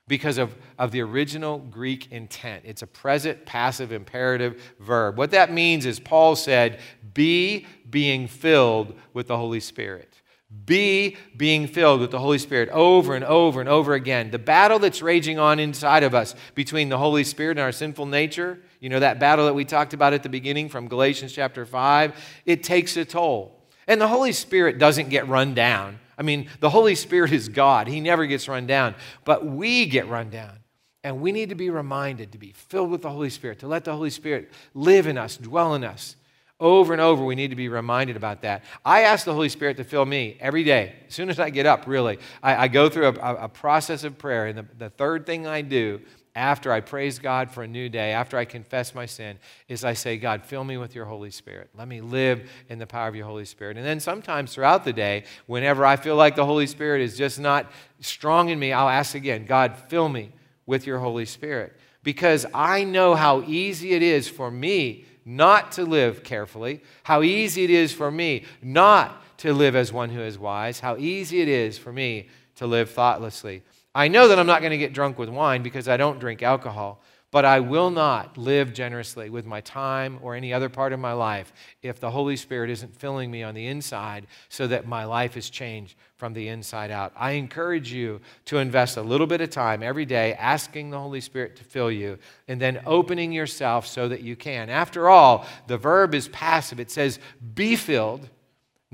Because 0.07 0.37
of, 0.39 0.55
of 0.79 0.91
the 0.91 1.01
original 1.01 1.59
Greek 1.59 2.13
intent. 2.13 2.65
It's 2.67 2.83
a 2.83 2.87
present 2.87 3.47
passive 3.47 3.91
imperative 3.91 4.63
verb. 4.79 5.17
What 5.17 5.31
that 5.31 5.53
means 5.53 5.87
is 5.87 5.99
Paul 5.99 6.37
said, 6.37 6.81
be 7.15 7.67
being 7.89 8.29
filled 8.29 8.99
with 9.15 9.29
the 9.29 9.37
Holy 9.37 9.61
Spirit. 9.61 10.21
Be 10.67 11.17
being 11.37 11.67
filled 11.67 12.01
with 12.01 12.11
the 12.11 12.19
Holy 12.19 12.39
Spirit 12.39 12.69
over 12.69 13.15
and 13.15 13.25
over 13.25 13.61
and 13.61 13.69
over 13.69 13.95
again. 13.95 14.31
The 14.31 14.39
battle 14.39 14.79
that's 14.79 15.03
raging 15.03 15.39
on 15.39 15.59
inside 15.59 16.03
of 16.03 16.15
us 16.15 16.35
between 16.55 16.91
the 16.91 16.99
Holy 16.99 17.25
Spirit 17.25 17.53
and 17.53 17.61
our 17.61 17.73
sinful 17.73 18.07
nature, 18.07 18.61
you 18.81 18.89
know, 18.89 19.01
that 19.01 19.19
battle 19.19 19.47
that 19.47 19.55
we 19.55 19.65
talked 19.65 19.95
about 19.95 20.13
at 20.13 20.23
the 20.23 20.29
beginning 20.29 20.69
from 20.69 20.87
Galatians 20.87 21.33
chapter 21.33 21.67
5, 21.67 22.15
it 22.47 22.63
takes 22.63 22.97
a 22.97 23.05
toll. 23.05 23.59
And 23.87 24.01
the 24.01 24.09
Holy 24.09 24.33
Spirit 24.33 24.79
doesn't 24.79 25.09
get 25.09 25.27
run 25.29 25.55
down. 25.55 25.99
I 26.19 26.23
mean, 26.23 26.49
the 26.61 26.71
Holy 26.71 26.95
Spirit 26.95 27.33
is 27.33 27.49
God. 27.49 27.87
He 27.89 28.01
never 28.01 28.27
gets 28.27 28.49
run 28.49 28.67
down, 28.67 28.95
but 29.25 29.45
we 29.45 29.87
get 29.87 30.09
run 30.09 30.31
down. 30.31 30.59
And 31.03 31.21
we 31.21 31.33
need 31.33 31.51
to 31.51 31.55
be 31.55 31.69
reminded 31.69 32.33
to 32.33 32.39
be 32.39 32.53
filled 32.53 32.91
with 32.91 33.03
the 33.03 33.11
Holy 33.11 33.31
Spirit, 33.31 33.59
to 33.59 33.69
let 33.69 33.85
the 33.85 33.93
Holy 33.93 34.11
Spirit 34.11 34.51
live 34.73 35.07
in 35.07 35.19
us, 35.19 35.37
dwell 35.37 35.75
in 35.75 35.85
us. 35.85 36.17
Over 36.61 36.93
and 36.93 37.03
over, 37.03 37.25
we 37.25 37.35
need 37.35 37.51
to 37.51 37.57
be 37.57 37.69
reminded 37.69 38.17
about 38.17 38.43
that. 38.43 38.65
I 38.85 39.03
ask 39.03 39.25
the 39.25 39.35
Holy 39.35 39.49
Spirit 39.49 39.77
to 39.79 39.85
fill 39.85 40.07
me 40.07 40.39
every 40.41 40.65
day. 40.65 40.95
As 41.09 41.15
soon 41.15 41.29
as 41.29 41.39
I 41.39 41.51
get 41.51 41.67
up, 41.67 41.87
really, 41.87 42.19
I, 42.43 42.65
I 42.65 42.69
go 42.69 42.89
through 42.89 43.09
a, 43.09 43.35
a, 43.35 43.49
process 43.49 44.05
of 44.05 44.17
prayer. 44.17 44.47
And 44.47 44.59
the, 44.59 44.67
the 44.79 44.89
third 44.89 45.27
thing 45.27 45.47
I 45.47 45.63
do 45.63 46.01
after 46.35 46.73
I 46.73 46.81
praise 46.81 47.19
God 47.19 47.51
for 47.51 47.63
a 47.63 47.69
new 47.69 47.89
day, 47.89 48.13
after 48.13 48.37
I 48.37 48.45
confess 48.45 48.95
my 48.95 49.07
sin, 49.07 49.39
is 49.69 49.85
I 49.85 49.93
say, 49.93 50.17
God, 50.17 50.45
fill 50.45 50.65
me 50.65 50.77
with 50.77 50.95
your 50.95 51.05
Holy 51.05 51.31
Spirit. 51.31 51.71
Let 51.77 51.87
me 51.87 52.01
live 52.01 52.51
in 52.69 52.79
the 52.79 52.87
power 52.87 53.07
of 53.07 53.15
your 53.15 53.27
Holy 53.27 53.45
Spirit. 53.45 53.77
And 53.77 53.87
then 53.87 54.01
sometimes 54.01 54.53
throughout 54.53 54.85
the 54.85 54.93
day, 54.93 55.25
whenever 55.47 55.87
I 55.87 55.97
feel 55.97 56.17
like 56.17 56.35
the 56.35 56.45
Holy 56.45 56.67
Spirit 56.67 57.03
is 57.03 57.17
just 57.17 57.39
not 57.39 57.71
strong 58.01 58.49
in 58.49 58.59
me, 58.59 58.73
I'll 58.73 58.89
ask 58.89 59.15
again, 59.15 59.45
God, 59.47 59.77
fill 59.89 60.09
me 60.09 60.33
with 60.67 60.87
your 60.87 60.99
Holy 60.99 61.25
Spirit. 61.25 61.73
Because 62.03 62.47
I 62.53 62.85
know 62.85 63.15
how 63.15 63.43
easy 63.43 63.93
it 63.93 64.03
is 64.03 64.29
for 64.29 64.51
me 64.51 65.05
not 65.25 65.73
to 65.73 65.85
live 65.85 66.23
carefully, 66.23 66.83
how 67.05 67.23
easy 67.23 67.65
it 67.65 67.71
is 67.71 67.93
for 67.93 68.11
me 68.11 68.45
not 68.61 69.23
to 69.39 69.53
live 69.53 69.75
as 69.77 69.93
one 69.93 70.11
who 70.11 70.21
is 70.21 70.39
wise, 70.39 70.81
how 70.81 70.97
easy 70.97 71.41
it 71.41 71.49
is 71.49 71.79
for 71.79 71.93
me 71.93 72.29
to 72.57 72.67
live 72.67 72.91
thoughtlessly. 72.91 73.63
I 73.95 74.09
know 74.09 74.29
that 74.29 74.39
I'm 74.39 74.47
not 74.47 74.61
going 74.61 74.73
to 74.73 74.79
get 74.79 74.93
drunk 74.93 75.19
with 75.19 75.29
wine 75.29 75.63
because 75.63 75.89
I 75.89 75.97
don't 75.97 76.19
drink 76.19 76.43
alcohol, 76.43 77.01
but 77.31 77.45
I 77.45 77.61
will 77.61 77.91
not 77.91 78.39
live 78.39 78.73
generously 78.73 79.29
with 79.31 79.45
my 79.45 79.61
time 79.61 80.19
or 80.23 80.35
any 80.35 80.53
other 80.53 80.69
part 80.69 80.93
of 80.93 81.01
my 81.01 81.13
life 81.13 81.53
if 81.83 82.01
the 82.01 82.11
Holy 82.11 82.37
Spirit 82.37 82.71
isn't 82.71 82.97
filling 82.97 83.31
me 83.31 83.43
on 83.43 83.55
the 83.55 83.67
inside 83.67 84.27
so 84.49 84.67
that 84.67 84.87
my 84.87 85.05
life 85.05 85.37
is 85.37 85.51
changed 85.51 85.97
from 86.17 86.33
the 86.33 86.49
inside 86.49 86.91
out. 86.91 87.13
I 87.17 87.33
encourage 87.33 87.93
you 87.93 88.21
to 88.47 88.59
invest 88.59 88.97
a 88.97 89.03
little 89.03 89.27
bit 89.27 89.41
of 89.41 89.51
time 89.51 89.83
every 89.83 90.05
day 90.05 90.35
asking 90.35 90.91
the 90.91 90.99
Holy 90.99 91.21
Spirit 91.21 91.57
to 91.57 91.65
fill 91.65 91.91
you 91.91 92.19
and 92.49 92.61
then 92.61 92.83
opening 92.87 93.33
yourself 93.33 93.87
so 93.87 94.09
that 94.09 94.23
you 94.23 94.37
can. 94.37 94.71
After 94.71 95.09
all, 95.09 95.47
the 95.67 95.79
verb 95.79 96.15
is 96.15 96.29
passive, 96.29 96.81
it 96.81 96.91
says, 96.91 97.19
be 97.55 97.77
filled 97.77 98.29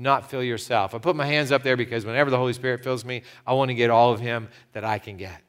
not 0.01 0.29
fill 0.29 0.43
yourself. 0.43 0.95
I 0.95 0.97
put 0.97 1.15
my 1.15 1.25
hands 1.25 1.51
up 1.51 1.63
there 1.63 1.77
because 1.77 2.05
whenever 2.05 2.29
the 2.29 2.37
Holy 2.37 2.53
Spirit 2.53 2.83
fills 2.83 3.05
me, 3.05 3.23
I 3.45 3.53
want 3.53 3.69
to 3.69 3.75
get 3.75 3.89
all 3.89 4.11
of 4.11 4.19
Him 4.19 4.49
that 4.73 4.83
I 4.83 4.99
can 4.99 5.17
get. 5.17 5.41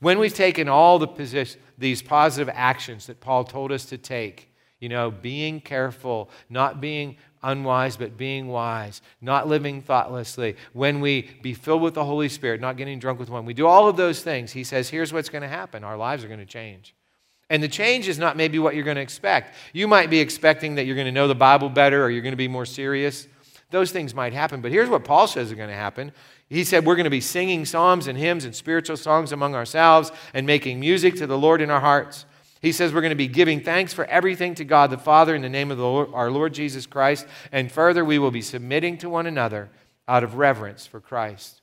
When 0.00 0.18
we've 0.18 0.34
taken 0.34 0.68
all 0.68 0.98
the 0.98 1.08
position, 1.08 1.60
these 1.78 2.02
positive 2.02 2.52
actions 2.54 3.06
that 3.06 3.20
Paul 3.20 3.44
told 3.44 3.72
us 3.72 3.86
to 3.86 3.98
take, 3.98 4.52
you 4.78 4.88
know, 4.88 5.10
being 5.10 5.60
careful, 5.60 6.30
not 6.50 6.80
being 6.80 7.16
unwise, 7.42 7.96
but 7.96 8.16
being 8.16 8.48
wise, 8.48 9.00
not 9.22 9.48
living 9.48 9.80
thoughtlessly, 9.80 10.56
when 10.74 11.00
we 11.00 11.30
be 11.42 11.54
filled 11.54 11.80
with 11.80 11.94
the 11.94 12.04
Holy 12.04 12.28
Spirit, 12.28 12.60
not 12.60 12.76
getting 12.76 12.98
drunk 12.98 13.18
with 13.18 13.30
one, 13.30 13.46
we 13.46 13.54
do 13.54 13.66
all 13.66 13.88
of 13.88 13.96
those 13.96 14.22
things. 14.22 14.52
He 14.52 14.64
says, 14.64 14.90
here's 14.90 15.12
what's 15.12 15.30
going 15.30 15.42
to 15.42 15.48
happen 15.48 15.82
our 15.82 15.96
lives 15.96 16.24
are 16.24 16.28
going 16.28 16.40
to 16.40 16.46
change. 16.46 16.94
And 17.48 17.62
the 17.62 17.68
change 17.68 18.08
is 18.08 18.18
not 18.18 18.36
maybe 18.36 18.58
what 18.58 18.74
you're 18.74 18.84
going 18.84 18.96
to 18.96 19.02
expect. 19.02 19.54
You 19.72 19.86
might 19.86 20.10
be 20.10 20.18
expecting 20.18 20.74
that 20.74 20.84
you're 20.84 20.96
going 20.96 21.06
to 21.06 21.12
know 21.12 21.28
the 21.28 21.34
Bible 21.34 21.68
better 21.68 22.04
or 22.04 22.10
you're 22.10 22.22
going 22.22 22.32
to 22.32 22.36
be 22.36 22.48
more 22.48 22.66
serious. 22.66 23.28
Those 23.70 23.90
things 23.90 24.14
might 24.14 24.32
happen. 24.32 24.60
But 24.60 24.70
here's 24.70 24.88
what 24.88 25.04
Paul 25.04 25.26
says 25.26 25.48
is 25.48 25.56
going 25.56 25.68
to 25.68 25.74
happen 25.74 26.12
he 26.48 26.62
said 26.62 26.86
we're 26.86 26.94
going 26.94 27.04
to 27.04 27.10
be 27.10 27.20
singing 27.20 27.64
psalms 27.64 28.06
and 28.06 28.16
hymns 28.16 28.44
and 28.44 28.54
spiritual 28.54 28.96
songs 28.96 29.32
among 29.32 29.54
ourselves 29.54 30.12
and 30.32 30.46
making 30.46 30.78
music 30.78 31.16
to 31.16 31.26
the 31.26 31.38
Lord 31.38 31.60
in 31.60 31.70
our 31.70 31.80
hearts. 31.80 32.24
He 32.62 32.72
says 32.72 32.92
we're 32.92 33.00
going 33.00 33.10
to 33.10 33.16
be 33.16 33.28
giving 33.28 33.60
thanks 33.60 33.92
for 33.92 34.04
everything 34.06 34.54
to 34.56 34.64
God 34.64 34.90
the 34.90 34.98
Father 34.98 35.34
in 35.34 35.42
the 35.42 35.48
name 35.48 35.70
of 35.70 35.78
the 35.78 35.84
Lord, 35.84 36.08
our 36.12 36.30
Lord 36.30 36.54
Jesus 36.54 36.86
Christ. 36.86 37.26
And 37.50 37.70
further, 37.70 38.04
we 38.04 38.18
will 38.18 38.30
be 38.30 38.42
submitting 38.42 38.96
to 38.98 39.10
one 39.10 39.26
another 39.26 39.70
out 40.08 40.22
of 40.22 40.36
reverence 40.36 40.86
for 40.86 41.00
Christ. 41.00 41.60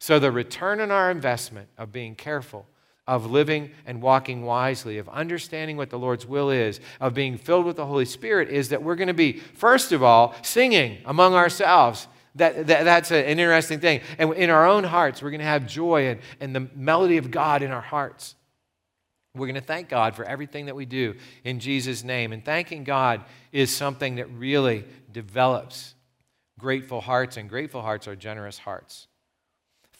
So, 0.00 0.18
the 0.18 0.32
return 0.32 0.80
on 0.80 0.90
our 0.90 1.10
investment 1.10 1.68
of 1.78 1.92
being 1.92 2.14
careful, 2.14 2.66
of 3.06 3.30
living 3.30 3.70
and 3.86 4.00
walking 4.00 4.42
wisely, 4.44 4.98
of 4.98 5.08
understanding 5.10 5.76
what 5.76 5.90
the 5.90 5.98
Lord's 5.98 6.26
will 6.26 6.50
is, 6.50 6.80
of 7.00 7.14
being 7.14 7.36
filled 7.36 7.66
with 7.66 7.76
the 7.76 7.86
Holy 7.86 8.06
Spirit 8.06 8.48
is 8.48 8.70
that 8.70 8.82
we're 8.82 8.96
going 8.96 9.08
to 9.08 9.14
be, 9.14 9.34
first 9.54 9.92
of 9.92 10.02
all, 10.02 10.34
singing 10.42 10.98
among 11.04 11.34
ourselves. 11.34 12.08
That, 12.36 12.66
that, 12.66 12.84
that's 12.84 13.10
an 13.10 13.24
interesting 13.24 13.78
thing. 13.78 14.00
And 14.18 14.32
in 14.32 14.50
our 14.50 14.66
own 14.66 14.84
hearts, 14.84 15.22
we're 15.22 15.30
going 15.30 15.40
to 15.40 15.46
have 15.46 15.66
joy 15.66 16.08
and, 16.08 16.20
and 16.40 16.54
the 16.54 16.68
melody 16.74 17.18
of 17.18 17.30
God 17.30 17.62
in 17.62 17.70
our 17.70 17.80
hearts. 17.80 18.34
We're 19.36 19.46
going 19.46 19.54
to 19.56 19.60
thank 19.60 19.88
God 19.88 20.14
for 20.14 20.24
everything 20.24 20.66
that 20.66 20.76
we 20.76 20.86
do 20.86 21.14
in 21.44 21.60
Jesus' 21.60 22.04
name. 22.04 22.32
And 22.32 22.44
thanking 22.44 22.84
God 22.84 23.22
is 23.52 23.74
something 23.74 24.16
that 24.16 24.30
really 24.30 24.84
develops 25.12 25.94
grateful 26.58 27.00
hearts, 27.00 27.36
and 27.36 27.48
grateful 27.48 27.82
hearts 27.82 28.08
are 28.08 28.16
generous 28.16 28.58
hearts. 28.58 29.08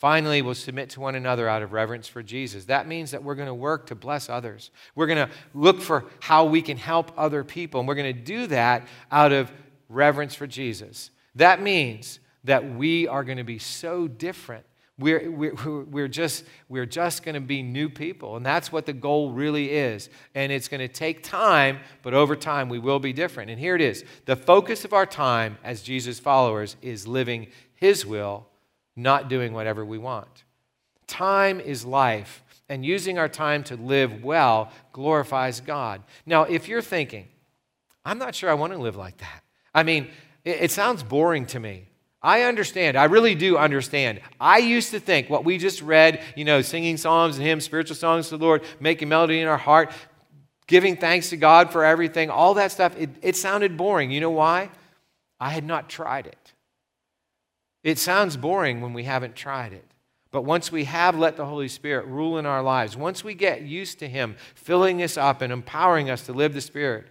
Finally, 0.05 0.43
we'll 0.43 0.55
submit 0.55 0.90
to 0.90 1.01
one 1.01 1.14
another 1.14 1.49
out 1.49 1.62
of 1.62 1.73
reverence 1.73 2.07
for 2.07 2.23
Jesus. 2.23 2.67
That 2.67 2.87
means 2.87 3.12
that 3.12 3.25
we're 3.25 3.37
going 3.37 3.47
to 3.47 3.55
work 3.55 3.87
to 3.87 3.95
bless 3.95 4.29
others. 4.29 4.71
We're 4.95 5.07
going 5.07 5.27
to 5.27 5.35
look 5.55 5.81
for 5.81 6.05
how 6.21 6.45
we 6.45 6.61
can 6.61 6.77
help 6.77 7.11
other 7.17 7.43
people, 7.43 7.81
and 7.81 7.88
we're 7.88 7.95
going 7.95 8.14
to 8.14 8.23
do 8.23 8.47
that 8.49 8.87
out 9.11 9.33
of 9.33 9.51
reverence 9.88 10.35
for 10.35 10.47
Jesus. 10.47 11.09
That 11.37 11.62
means 11.62 12.21
that 12.45 12.75
we 12.75 13.09
are 13.09 13.25
going 13.25 13.38
to 13.38 13.45
be 13.45 13.59
so 13.59 14.07
different. 14.07 14.67
We're, 14.99 15.31
we're, 15.31 15.55
we're 15.85 16.09
just, 16.09 16.45
we're 16.69 16.85
just 16.85 17.23
going 17.23 17.37
to 17.37 17.40
be 17.40 17.62
new 17.62 17.88
people. 17.88 18.37
And 18.37 18.45
that's 18.45 18.71
what 18.71 18.85
the 18.85 18.93
goal 18.93 19.33
really 19.33 19.71
is. 19.71 20.11
And 20.35 20.53
it's 20.53 20.69
going 20.69 20.87
to 20.87 20.88
take 20.88 21.23
time, 21.23 21.79
but 22.03 22.12
over 22.12 22.37
time 22.37 22.69
we 22.69 22.79
will 22.79 22.99
be 22.99 23.14
different. 23.14 23.51
And 23.51 23.59
here 23.59 23.75
it 23.75 23.81
is 23.81 24.05
the 24.27 24.37
focus 24.37 24.85
of 24.85 24.93
our 24.93 25.07
time 25.07 25.57
as 25.64 25.81
Jesus 25.81 26.21
followers 26.21 26.77
is 26.83 27.09
living 27.09 27.47
His 27.75 28.05
will, 28.05 28.49
not 28.97 29.29
doing 29.29 29.53
whatever 29.53 29.85
we 29.85 29.99
want. 29.99 30.45
Time 31.07 31.61
is 31.61 31.85
life. 31.85 32.43
And 32.69 32.85
using 32.85 33.19
our 33.19 33.29
time 33.29 33.63
to 33.65 33.77
live 33.77 34.25
well 34.25 34.71
glorifies 34.93 35.61
God. 35.61 36.03
Now, 36.25 36.45
if 36.45 36.67
you're 36.67 36.81
thinking, 36.81 37.29
I'm 38.05 38.19
not 38.19 38.35
sure 38.35 38.49
I 38.51 38.55
want 38.55 38.73
to 38.73 38.79
live 38.79 38.97
like 38.97 39.19
that. 39.19 39.43
I 39.75 39.83
mean, 39.83 40.11
it, 40.45 40.63
it 40.63 40.71
sounds 40.71 41.03
boring 41.03 41.47
to 41.47 41.61
me. 41.61 41.89
I 42.23 42.43
understand. 42.45 42.97
I 42.97 43.05
really 43.05 43.35
do 43.35 43.59
understand. 43.59 44.21
I 44.41 44.59
used 44.59 44.93
to 44.93 45.01
think 45.01 45.29
what 45.29 45.45
we 45.45 45.59
just 45.59 45.83
read, 45.83 46.23
you 46.37 46.47
know, 46.47 46.63
singing 46.63 46.97
psalms 46.97 47.37
and 47.37 47.45
hymns, 47.45 47.65
spiritual 47.65 47.97
songs 47.97 48.31
to 48.31 48.39
the 48.39 48.45
Lord, 48.45 48.65
making 48.81 49.11
melody 49.11 49.41
in 49.41 49.47
our 49.47 49.59
heart, 49.59 49.93
giving 50.67 50.97
thanks 50.97 51.29
to 51.31 51.37
God 51.37 51.71
for 51.71 51.85
everything, 51.85 52.31
all 52.31 52.55
that 52.55 52.73
stuff, 52.73 52.97
it, 52.99 53.11
it 53.21 53.37
sounded 53.37 53.77
boring. 53.77 54.11
You 54.11 54.21
know 54.21 54.31
why? 54.31 54.71
I 55.39 55.51
had 55.51 55.65
not 55.65 55.91
tried 55.91 56.27
it. 56.27 56.44
It 57.85 57.99
sounds 57.99 58.37
boring 58.37 58.81
when 58.81 58.94
we 58.94 59.05
haven't 59.05 59.37
tried 59.37 59.73
it. 59.73 59.85
But 60.33 60.42
once 60.44 60.73
we 60.73 60.85
have 60.85 61.16
let 61.16 61.37
the 61.37 61.47
Holy 61.47 61.68
Spirit 61.68 62.07
rule 62.07 62.38
in 62.38 62.47
our 62.47 62.62
lives, 62.62 62.97
once 62.97 63.23
we 63.23 63.35
get 63.35 63.62
used 63.62 64.01
to 64.01 64.09
Him 64.09 64.35
filling 64.57 65.01
us 65.01 65.16
up 65.16 65.42
and 65.42 65.53
empowering 65.53 66.11
us 66.11 66.27
to 66.27 66.33
live 66.33 66.55
the 66.55 66.61
Spirit, 66.61 67.07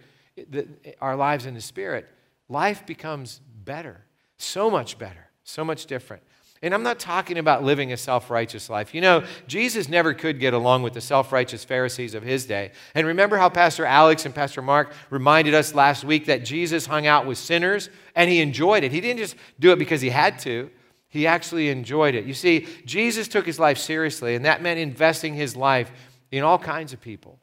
the, 0.50 0.68
our 1.00 1.16
lives 1.16 1.46
in 1.46 1.54
the 1.54 1.60
Spirit, 1.62 2.06
life 2.50 2.84
becomes 2.84 3.40
better. 3.64 4.04
So 4.36 4.68
much 4.68 4.98
better, 4.98 5.30
so 5.42 5.64
much 5.64 5.86
different. 5.86 6.22
And 6.64 6.72
I'm 6.72 6.82
not 6.82 6.98
talking 6.98 7.36
about 7.36 7.62
living 7.62 7.92
a 7.92 7.96
self 7.96 8.30
righteous 8.30 8.70
life. 8.70 8.94
You 8.94 9.02
know, 9.02 9.24
Jesus 9.46 9.86
never 9.86 10.14
could 10.14 10.40
get 10.40 10.54
along 10.54 10.82
with 10.82 10.94
the 10.94 11.00
self 11.02 11.30
righteous 11.30 11.62
Pharisees 11.62 12.14
of 12.14 12.22
his 12.22 12.46
day. 12.46 12.72
And 12.94 13.06
remember 13.06 13.36
how 13.36 13.50
Pastor 13.50 13.84
Alex 13.84 14.24
and 14.24 14.34
Pastor 14.34 14.62
Mark 14.62 14.94
reminded 15.10 15.52
us 15.52 15.74
last 15.74 16.04
week 16.04 16.24
that 16.24 16.42
Jesus 16.42 16.86
hung 16.86 17.06
out 17.06 17.26
with 17.26 17.36
sinners 17.36 17.90
and 18.16 18.30
he 18.30 18.40
enjoyed 18.40 18.82
it. 18.82 18.92
He 18.92 19.02
didn't 19.02 19.18
just 19.18 19.36
do 19.60 19.72
it 19.72 19.78
because 19.78 20.00
he 20.00 20.08
had 20.08 20.38
to, 20.40 20.70
he 21.10 21.26
actually 21.26 21.68
enjoyed 21.68 22.14
it. 22.14 22.24
You 22.24 22.32
see, 22.32 22.66
Jesus 22.86 23.28
took 23.28 23.44
his 23.44 23.58
life 23.58 23.76
seriously, 23.76 24.34
and 24.34 24.46
that 24.46 24.62
meant 24.62 24.80
investing 24.80 25.34
his 25.34 25.54
life 25.54 25.92
in 26.32 26.44
all 26.44 26.58
kinds 26.58 26.94
of 26.94 27.00
people. 27.00 27.38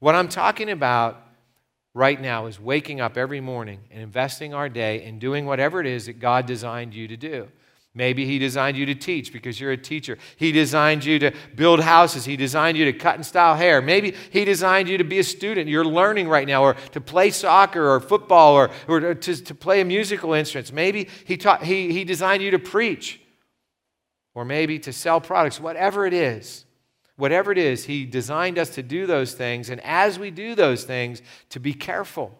What 0.00 0.14
I'm 0.14 0.28
talking 0.28 0.68
about 0.68 1.26
right 1.94 2.20
now 2.20 2.44
is 2.44 2.60
waking 2.60 3.00
up 3.00 3.16
every 3.16 3.40
morning 3.40 3.80
and 3.90 4.02
investing 4.02 4.52
our 4.52 4.68
day 4.68 5.02
in 5.02 5.18
doing 5.18 5.46
whatever 5.46 5.80
it 5.80 5.86
is 5.86 6.06
that 6.06 6.20
God 6.20 6.44
designed 6.44 6.92
you 6.92 7.08
to 7.08 7.16
do. 7.16 7.48
Maybe 7.96 8.24
He 8.26 8.38
designed 8.38 8.76
you 8.76 8.86
to 8.86 8.94
teach 8.94 9.32
because 9.32 9.58
you're 9.58 9.72
a 9.72 9.76
teacher. 9.76 10.18
He 10.36 10.52
designed 10.52 11.04
you 11.04 11.18
to 11.18 11.32
build 11.56 11.80
houses. 11.80 12.24
He 12.24 12.36
designed 12.36 12.78
you 12.78 12.84
to 12.84 12.92
cut 12.92 13.16
and 13.16 13.26
style 13.26 13.56
hair. 13.56 13.82
Maybe 13.82 14.14
He 14.30 14.44
designed 14.44 14.88
you 14.88 14.98
to 14.98 15.04
be 15.04 15.18
a 15.18 15.24
student. 15.24 15.68
You're 15.68 15.84
learning 15.84 16.28
right 16.28 16.46
now, 16.46 16.62
or 16.62 16.74
to 16.92 17.00
play 17.00 17.30
soccer 17.30 17.90
or 17.90 17.98
football, 17.98 18.54
or, 18.54 18.70
or 18.86 19.14
to, 19.14 19.44
to 19.44 19.54
play 19.54 19.80
a 19.80 19.84
musical 19.84 20.34
instrument. 20.34 20.72
Maybe 20.72 21.08
he, 21.24 21.36
taught, 21.36 21.64
he, 21.64 21.92
he 21.92 22.04
designed 22.04 22.42
you 22.42 22.52
to 22.52 22.58
preach, 22.60 23.20
or 24.34 24.44
maybe 24.44 24.78
to 24.80 24.92
sell 24.92 25.20
products. 25.20 25.58
Whatever 25.58 26.06
it 26.06 26.14
is, 26.14 26.66
Whatever 27.16 27.50
it 27.50 27.58
is, 27.58 27.84
He 27.84 28.04
designed 28.04 28.58
us 28.58 28.70
to 28.70 28.82
do 28.82 29.06
those 29.06 29.32
things. 29.32 29.70
And 29.70 29.80
as 29.80 30.18
we 30.18 30.30
do 30.30 30.54
those 30.54 30.84
things, 30.84 31.22
to 31.50 31.58
be 31.58 31.72
careful, 31.72 32.38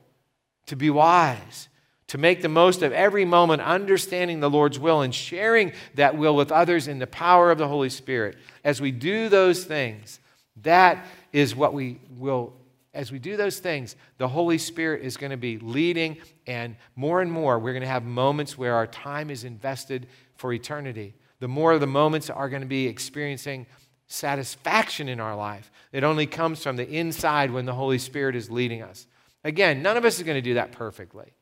to 0.66 0.76
be 0.76 0.90
wise, 0.90 1.68
to 2.08 2.18
make 2.18 2.40
the 2.40 2.48
most 2.48 2.82
of 2.82 2.92
every 2.92 3.24
moment, 3.24 3.62
understanding 3.62 4.40
the 4.40 4.50
Lord's 4.50 4.78
will 4.78 5.02
and 5.02 5.14
sharing 5.14 5.72
that 5.94 6.16
will 6.16 6.36
with 6.36 6.52
others 6.52 6.86
in 6.88 6.98
the 6.98 7.06
power 7.06 7.50
of 7.50 7.58
the 7.58 7.68
Holy 7.68 7.90
Spirit. 7.90 8.36
As 8.64 8.80
we 8.80 8.92
do 8.92 9.28
those 9.28 9.64
things, 9.64 10.20
that 10.62 11.04
is 11.32 11.54
what 11.54 11.74
we 11.74 11.98
will. 12.16 12.54
As 12.94 13.12
we 13.12 13.18
do 13.18 13.36
those 13.36 13.58
things, 13.58 13.96
the 14.18 14.28
Holy 14.28 14.56
Spirit 14.56 15.02
is 15.02 15.16
going 15.16 15.30
to 15.30 15.36
be 15.36 15.58
leading, 15.58 16.16
and 16.46 16.76
more 16.94 17.20
and 17.20 17.30
more, 17.30 17.58
we're 17.58 17.72
going 17.72 17.82
to 17.82 17.88
have 17.88 18.04
moments 18.04 18.56
where 18.56 18.74
our 18.74 18.86
time 18.86 19.28
is 19.28 19.44
invested 19.44 20.06
for 20.36 20.52
eternity. 20.52 21.14
The 21.40 21.48
more 21.48 21.72
of 21.72 21.80
the 21.80 21.86
moments 21.86 22.30
are 22.30 22.48
going 22.48 22.62
to 22.62 22.68
be 22.68 22.86
experiencing 22.86 23.66
satisfaction 24.06 25.08
in 25.08 25.20
our 25.20 25.36
life. 25.36 25.70
It 25.92 26.04
only 26.04 26.26
comes 26.26 26.62
from 26.62 26.76
the 26.76 26.88
inside 26.88 27.50
when 27.50 27.66
the 27.66 27.74
Holy 27.74 27.98
Spirit 27.98 28.36
is 28.36 28.50
leading 28.50 28.80
us. 28.80 29.06
Again, 29.44 29.82
none 29.82 29.96
of 29.96 30.04
us 30.04 30.18
is 30.18 30.24
going 30.24 30.36
to 30.36 30.42
do 30.42 30.54
that 30.54 30.72
perfectly. 30.72 31.32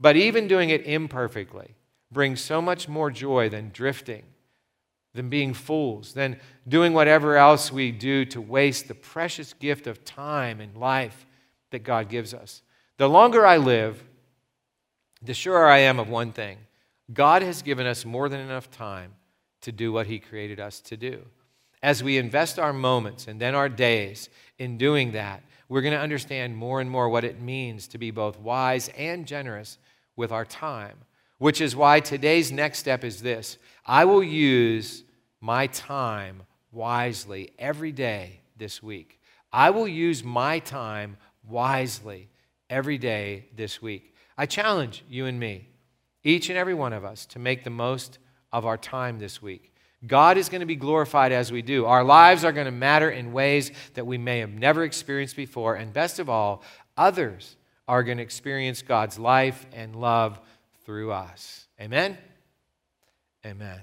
But 0.00 0.16
even 0.16 0.48
doing 0.48 0.70
it 0.70 0.86
imperfectly 0.86 1.74
brings 2.10 2.40
so 2.40 2.62
much 2.62 2.88
more 2.88 3.10
joy 3.10 3.48
than 3.48 3.70
drifting, 3.70 4.24
than 5.14 5.28
being 5.28 5.52
fools, 5.54 6.14
than 6.14 6.38
doing 6.66 6.92
whatever 6.92 7.36
else 7.36 7.72
we 7.72 7.90
do 7.90 8.24
to 8.26 8.40
waste 8.40 8.88
the 8.88 8.94
precious 8.94 9.52
gift 9.54 9.86
of 9.86 10.04
time 10.04 10.60
and 10.60 10.76
life 10.76 11.26
that 11.70 11.80
God 11.80 12.08
gives 12.08 12.32
us. 12.32 12.62
The 12.96 13.08
longer 13.08 13.44
I 13.44 13.56
live, 13.56 14.02
the 15.20 15.34
surer 15.34 15.66
I 15.66 15.78
am 15.78 15.98
of 15.98 16.08
one 16.08 16.32
thing 16.32 16.58
God 17.12 17.42
has 17.42 17.62
given 17.62 17.86
us 17.86 18.04
more 18.04 18.28
than 18.28 18.40
enough 18.40 18.70
time 18.70 19.12
to 19.62 19.72
do 19.72 19.92
what 19.92 20.06
He 20.06 20.18
created 20.18 20.60
us 20.60 20.80
to 20.82 20.96
do. 20.96 21.24
As 21.82 22.02
we 22.02 22.18
invest 22.18 22.58
our 22.58 22.72
moments 22.72 23.26
and 23.28 23.40
then 23.40 23.54
our 23.54 23.68
days 23.68 24.28
in 24.58 24.78
doing 24.78 25.12
that, 25.12 25.42
we're 25.68 25.80
going 25.80 25.94
to 25.94 26.00
understand 26.00 26.56
more 26.56 26.80
and 26.80 26.90
more 26.90 27.08
what 27.08 27.24
it 27.24 27.40
means 27.40 27.88
to 27.88 27.98
be 27.98 28.10
both 28.10 28.38
wise 28.38 28.88
and 28.96 29.26
generous 29.26 29.78
with 30.18 30.32
our 30.32 30.44
time, 30.44 30.98
which 31.38 31.60
is 31.60 31.76
why 31.76 32.00
today's 32.00 32.52
next 32.52 32.80
step 32.80 33.04
is 33.04 33.22
this 33.22 33.56
I 33.86 34.04
will 34.04 34.22
use 34.22 35.04
my 35.40 35.68
time 35.68 36.42
wisely 36.72 37.52
every 37.58 37.92
day 37.92 38.40
this 38.56 38.82
week. 38.82 39.20
I 39.50 39.70
will 39.70 39.88
use 39.88 40.22
my 40.22 40.58
time 40.58 41.16
wisely 41.48 42.28
every 42.68 42.98
day 42.98 43.46
this 43.56 43.80
week. 43.80 44.14
I 44.36 44.44
challenge 44.44 45.04
you 45.08 45.24
and 45.24 45.40
me, 45.40 45.68
each 46.22 46.50
and 46.50 46.58
every 46.58 46.74
one 46.74 46.92
of 46.92 47.04
us, 47.04 47.24
to 47.26 47.38
make 47.38 47.64
the 47.64 47.70
most 47.70 48.18
of 48.52 48.66
our 48.66 48.76
time 48.76 49.18
this 49.18 49.40
week. 49.40 49.72
God 50.06 50.36
is 50.36 50.48
going 50.48 50.60
to 50.60 50.66
be 50.66 50.76
glorified 50.76 51.32
as 51.32 51.50
we 51.50 51.62
do. 51.62 51.86
Our 51.86 52.04
lives 52.04 52.44
are 52.44 52.52
going 52.52 52.66
to 52.66 52.72
matter 52.72 53.10
in 53.10 53.32
ways 53.32 53.72
that 53.94 54.06
we 54.06 54.18
may 54.18 54.38
have 54.40 54.50
never 54.50 54.84
experienced 54.84 55.34
before. 55.34 55.74
And 55.74 55.92
best 55.92 56.18
of 56.18 56.28
all, 56.28 56.62
others 56.96 57.56
are 57.88 58.04
going 58.04 58.18
to 58.18 58.22
experience 58.22 58.82
God's 58.82 59.18
life 59.18 59.66
and 59.72 59.96
love 59.96 60.38
through 60.84 61.10
us. 61.10 61.66
Amen? 61.80 62.16
Amen. 63.44 63.80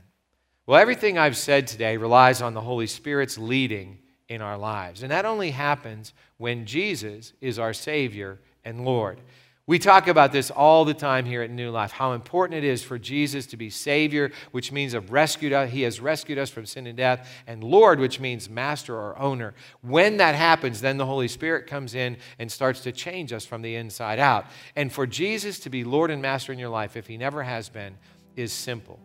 Well, 0.68 0.80
everything 0.80 1.18
I've 1.18 1.38
said 1.38 1.68
today 1.68 1.98
relies 1.98 2.42
on 2.42 2.54
the 2.54 2.62
Holy 2.62 2.88
Spirit's 2.88 3.38
leading 3.38 4.00
in 4.30 4.42
our 4.42 4.58
lives. 4.58 5.04
And 5.04 5.12
that 5.12 5.26
only 5.26 5.52
happens 5.52 6.14
when 6.38 6.66
Jesus 6.66 7.34
is 7.42 7.60
our 7.60 7.74
Savior 7.74 8.40
and 8.64 8.86
Lord. 8.86 9.20
We 9.68 9.80
talk 9.80 10.08
about 10.08 10.32
this 10.32 10.52
all 10.52 10.86
the 10.86 10.94
time 10.94 11.26
here 11.26 11.42
at 11.42 11.50
New 11.50 11.72
Life, 11.72 11.92
how 11.92 12.14
important 12.14 12.64
it 12.64 12.64
is 12.64 12.84
for 12.84 13.00
Jesus 13.00 13.48
to 13.48 13.58
be 13.58 13.72
Savior, 13.72 14.32
which 14.52 14.72
means 14.72 14.94
of 14.94 15.12
rescued 15.12 15.54
us. 15.54 15.72
He 15.72 15.82
has 15.82 16.00
rescued 16.00 16.38
us 16.38 16.52
from 16.52 16.68
sin 16.68 16.86
and 16.86 16.96
death, 16.96 17.28
and 17.48 17.64
Lord, 17.64 18.00
which 18.00 18.20
means 18.20 18.48
master 18.48 18.96
or 18.96 19.18
owner. 19.18 19.56
When 19.82 20.18
that 20.18 20.36
happens, 20.36 20.82
then 20.82 20.98
the 20.98 21.06
Holy 21.08 21.28
Spirit 21.28 21.66
comes 21.66 21.96
in 21.96 22.18
and 22.38 22.52
starts 22.52 22.82
to 22.82 22.92
change 22.92 23.34
us 23.34 23.44
from 23.44 23.64
the 23.64 23.76
inside 23.76 24.20
out. 24.20 24.46
And 24.76 24.94
for 24.94 25.08
Jesus 25.08 25.58
to 25.62 25.72
be 25.72 25.84
Lord 25.84 26.12
and 26.12 26.22
Master 26.22 26.54
in 26.54 26.60
your 26.60 26.70
life, 26.70 26.96
if 26.96 27.08
He 27.08 27.18
never 27.18 27.42
has 27.42 27.68
been, 27.68 27.98
is 28.36 28.54
simple. 28.54 29.00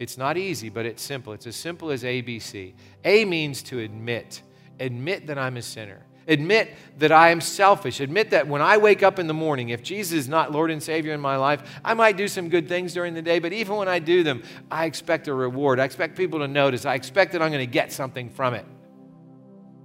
It's 0.00 0.18
not 0.18 0.36
easy, 0.36 0.68
but 0.68 0.84
it's 0.84 1.02
simple. 1.02 1.32
It's 1.32 1.46
as 1.46 1.54
simple 1.54 1.92
as 1.92 2.02
ABC. 2.02 2.74
A 3.04 3.24
means 3.24 3.62
to 3.64 3.78
admit, 3.78 4.42
admit 4.80 5.28
that 5.28 5.38
I'm 5.38 5.56
a 5.58 5.62
sinner. 5.62 6.04
Admit 6.28 6.74
that 6.98 7.10
I 7.10 7.30
am 7.30 7.40
selfish. 7.40 8.00
Admit 8.00 8.30
that 8.30 8.46
when 8.46 8.62
I 8.62 8.76
wake 8.76 9.02
up 9.02 9.18
in 9.18 9.26
the 9.26 9.34
morning, 9.34 9.70
if 9.70 9.82
Jesus 9.82 10.12
is 10.12 10.28
not 10.28 10.52
Lord 10.52 10.70
and 10.70 10.82
Savior 10.82 11.12
in 11.12 11.20
my 11.20 11.36
life, 11.36 11.80
I 11.84 11.94
might 11.94 12.16
do 12.16 12.28
some 12.28 12.48
good 12.48 12.68
things 12.68 12.94
during 12.94 13.14
the 13.14 13.22
day, 13.22 13.38
but 13.38 13.52
even 13.52 13.76
when 13.76 13.88
I 13.88 13.98
do 13.98 14.22
them, 14.22 14.42
I 14.70 14.84
expect 14.84 15.28
a 15.28 15.34
reward. 15.34 15.80
I 15.80 15.84
expect 15.84 16.16
people 16.16 16.38
to 16.40 16.48
notice. 16.48 16.86
I 16.86 16.94
expect 16.94 17.32
that 17.32 17.42
I'm 17.42 17.50
going 17.50 17.66
to 17.66 17.72
get 17.72 17.92
something 17.92 18.30
from 18.30 18.54
it. 18.54 18.64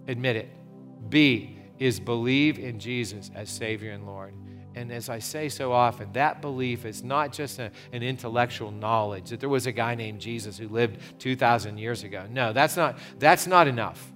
Admit 0.07 0.35
it. 0.35 0.49
B 1.09 1.57
is 1.79 1.99
believe 1.99 2.59
in 2.59 2.79
Jesus 2.79 3.31
as 3.35 3.49
Savior 3.49 3.91
and 3.91 4.05
Lord. 4.05 4.33
And 4.75 4.91
as 4.91 5.09
I 5.09 5.17
say 5.17 5.49
so 5.49 5.71
often, 5.71 6.13
that 6.13 6.39
belief 6.39 6.85
is 6.85 7.03
not 7.03 7.33
just 7.33 7.57
a, 7.57 7.71
an 7.93 8.03
intellectual 8.03 8.69
knowledge 8.69 9.31
that 9.31 9.39
there 9.39 9.49
was 9.49 9.65
a 9.65 9.71
guy 9.71 9.95
named 9.95 10.21
Jesus 10.21 10.55
who 10.55 10.67
lived 10.67 10.99
2,000 11.19 11.79
years 11.79 12.03
ago. 12.03 12.25
No, 12.29 12.53
that's 12.53 12.77
not, 12.77 12.99
that's 13.17 13.47
not 13.47 13.67
enough. 13.67 14.13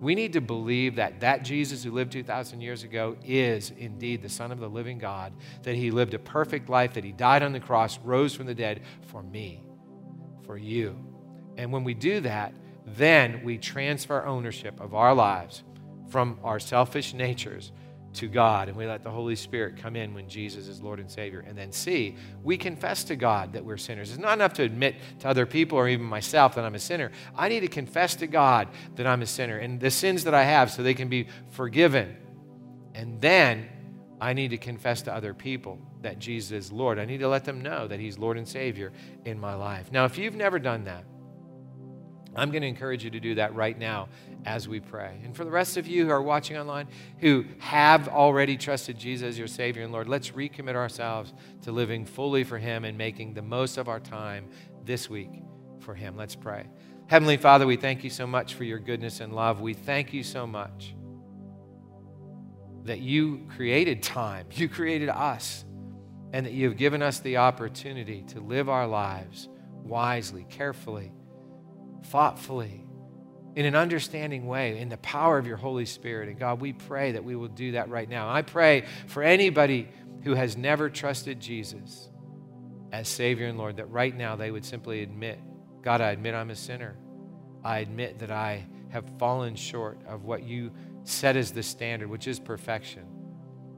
We 0.00 0.14
need 0.14 0.32
to 0.34 0.40
believe 0.40 0.96
that 0.96 1.20
that 1.20 1.42
Jesus 1.42 1.82
who 1.82 1.90
lived 1.90 2.12
2,000 2.12 2.60
years 2.60 2.84
ago 2.84 3.16
is 3.24 3.72
indeed 3.76 4.22
the 4.22 4.28
Son 4.28 4.52
of 4.52 4.60
the 4.60 4.68
living 4.68 4.98
God, 4.98 5.32
that 5.62 5.74
he 5.74 5.90
lived 5.90 6.14
a 6.14 6.18
perfect 6.18 6.68
life, 6.68 6.94
that 6.94 7.04
he 7.04 7.12
died 7.12 7.42
on 7.42 7.52
the 7.52 7.60
cross, 7.60 7.98
rose 8.04 8.34
from 8.34 8.46
the 8.46 8.54
dead 8.54 8.82
for 9.02 9.22
me, 9.22 9.64
for 10.44 10.56
you. 10.56 10.96
And 11.56 11.72
when 11.72 11.82
we 11.82 11.94
do 11.94 12.20
that, 12.20 12.54
then 12.86 13.42
we 13.42 13.58
transfer 13.58 14.24
ownership 14.24 14.80
of 14.80 14.94
our 14.94 15.14
lives 15.14 15.64
from 16.08 16.38
our 16.42 16.60
selfish 16.60 17.12
natures 17.12 17.72
to 18.18 18.28
God 18.28 18.68
and 18.68 18.76
we 18.76 18.86
let 18.86 19.02
the 19.02 19.10
Holy 19.10 19.36
Spirit 19.36 19.76
come 19.76 19.96
in 19.96 20.14
when 20.14 20.28
Jesus 20.28 20.68
is 20.68 20.82
Lord 20.82 21.00
and 21.00 21.10
Savior. 21.10 21.44
And 21.46 21.56
then 21.56 21.72
see, 21.72 22.16
we 22.42 22.56
confess 22.56 23.04
to 23.04 23.16
God 23.16 23.52
that 23.52 23.64
we're 23.64 23.76
sinners. 23.76 24.10
It's 24.10 24.18
not 24.18 24.34
enough 24.34 24.54
to 24.54 24.62
admit 24.62 24.96
to 25.20 25.28
other 25.28 25.46
people 25.46 25.78
or 25.78 25.88
even 25.88 26.06
myself 26.06 26.54
that 26.56 26.64
I'm 26.64 26.74
a 26.74 26.80
sinner. 26.80 27.12
I 27.36 27.48
need 27.48 27.60
to 27.60 27.68
confess 27.68 28.16
to 28.16 28.26
God 28.26 28.68
that 28.96 29.06
I'm 29.06 29.22
a 29.22 29.26
sinner 29.26 29.58
and 29.58 29.80
the 29.80 29.90
sins 29.90 30.24
that 30.24 30.34
I 30.34 30.42
have 30.42 30.70
so 30.70 30.82
they 30.82 30.94
can 30.94 31.08
be 31.08 31.28
forgiven. 31.50 32.16
And 32.94 33.20
then 33.20 33.68
I 34.20 34.32
need 34.32 34.48
to 34.50 34.58
confess 34.58 35.02
to 35.02 35.14
other 35.14 35.32
people 35.32 35.78
that 36.02 36.18
Jesus 36.18 36.50
is 36.50 36.72
Lord. 36.72 36.98
I 36.98 37.04
need 37.04 37.18
to 37.18 37.28
let 37.28 37.44
them 37.44 37.60
know 37.60 37.86
that 37.86 38.00
He's 38.00 38.18
Lord 38.18 38.36
and 38.36 38.48
Savior 38.48 38.92
in 39.24 39.38
my 39.38 39.54
life. 39.54 39.92
Now, 39.92 40.04
if 40.04 40.18
you've 40.18 40.34
never 40.34 40.58
done 40.58 40.84
that, 40.84 41.04
I'm 42.38 42.50
going 42.50 42.62
to 42.62 42.68
encourage 42.68 43.04
you 43.04 43.10
to 43.10 43.20
do 43.20 43.34
that 43.36 43.54
right 43.54 43.78
now 43.78 44.08
as 44.44 44.68
we 44.68 44.80
pray. 44.80 45.20
And 45.24 45.36
for 45.36 45.44
the 45.44 45.50
rest 45.50 45.76
of 45.76 45.86
you 45.86 46.04
who 46.04 46.10
are 46.10 46.22
watching 46.22 46.56
online 46.56 46.88
who 47.18 47.44
have 47.58 48.08
already 48.08 48.56
trusted 48.56 48.98
Jesus 48.98 49.28
as 49.30 49.38
your 49.38 49.48
Savior 49.48 49.82
and 49.82 49.92
Lord, 49.92 50.08
let's 50.08 50.30
recommit 50.30 50.74
ourselves 50.74 51.32
to 51.62 51.72
living 51.72 52.04
fully 52.04 52.44
for 52.44 52.58
Him 52.58 52.84
and 52.84 52.96
making 52.96 53.34
the 53.34 53.42
most 53.42 53.76
of 53.76 53.88
our 53.88 54.00
time 54.00 54.48
this 54.84 55.10
week 55.10 55.30
for 55.80 55.94
Him. 55.94 56.16
Let's 56.16 56.36
pray. 56.36 56.66
Heavenly 57.08 57.38
Father, 57.38 57.66
we 57.66 57.76
thank 57.76 58.04
you 58.04 58.10
so 58.10 58.26
much 58.26 58.54
for 58.54 58.64
your 58.64 58.78
goodness 58.78 59.20
and 59.20 59.32
love. 59.32 59.60
We 59.60 59.74
thank 59.74 60.12
you 60.12 60.22
so 60.22 60.46
much 60.46 60.94
that 62.84 63.00
you 63.00 63.46
created 63.56 64.02
time, 64.02 64.46
you 64.52 64.68
created 64.68 65.08
us, 65.08 65.64
and 66.32 66.44
that 66.44 66.52
you 66.52 66.68
have 66.68 66.76
given 66.76 67.02
us 67.02 67.20
the 67.20 67.38
opportunity 67.38 68.22
to 68.28 68.40
live 68.40 68.68
our 68.68 68.86
lives 68.86 69.48
wisely, 69.82 70.46
carefully, 70.50 71.12
thoughtfully 72.04 72.84
in 73.56 73.66
an 73.66 73.74
understanding 73.74 74.46
way 74.46 74.78
in 74.78 74.88
the 74.88 74.96
power 74.98 75.38
of 75.38 75.46
your 75.46 75.56
Holy 75.56 75.84
Spirit. 75.84 76.28
And 76.28 76.38
God, 76.38 76.60
we 76.60 76.72
pray 76.72 77.12
that 77.12 77.24
we 77.24 77.34
will 77.34 77.48
do 77.48 77.72
that 77.72 77.88
right 77.88 78.08
now. 78.08 78.30
I 78.30 78.42
pray 78.42 78.84
for 79.06 79.22
anybody 79.22 79.88
who 80.22 80.34
has 80.34 80.56
never 80.56 80.88
trusted 80.88 81.40
Jesus 81.40 82.08
as 82.92 83.08
Savior 83.08 83.46
and 83.46 83.58
Lord 83.58 83.76
that 83.76 83.90
right 83.90 84.16
now 84.16 84.36
they 84.36 84.50
would 84.50 84.64
simply 84.64 85.02
admit, 85.02 85.40
God, 85.82 86.00
I 86.00 86.10
admit 86.10 86.34
I'm 86.34 86.50
a 86.50 86.56
sinner. 86.56 86.96
I 87.64 87.78
admit 87.80 88.20
that 88.20 88.30
I 88.30 88.64
have 88.90 89.04
fallen 89.18 89.54
short 89.56 89.98
of 90.06 90.24
what 90.24 90.42
you 90.44 90.72
set 91.04 91.36
as 91.36 91.52
the 91.52 91.62
standard, 91.62 92.08
which 92.08 92.28
is 92.28 92.38
perfection. 92.38 93.04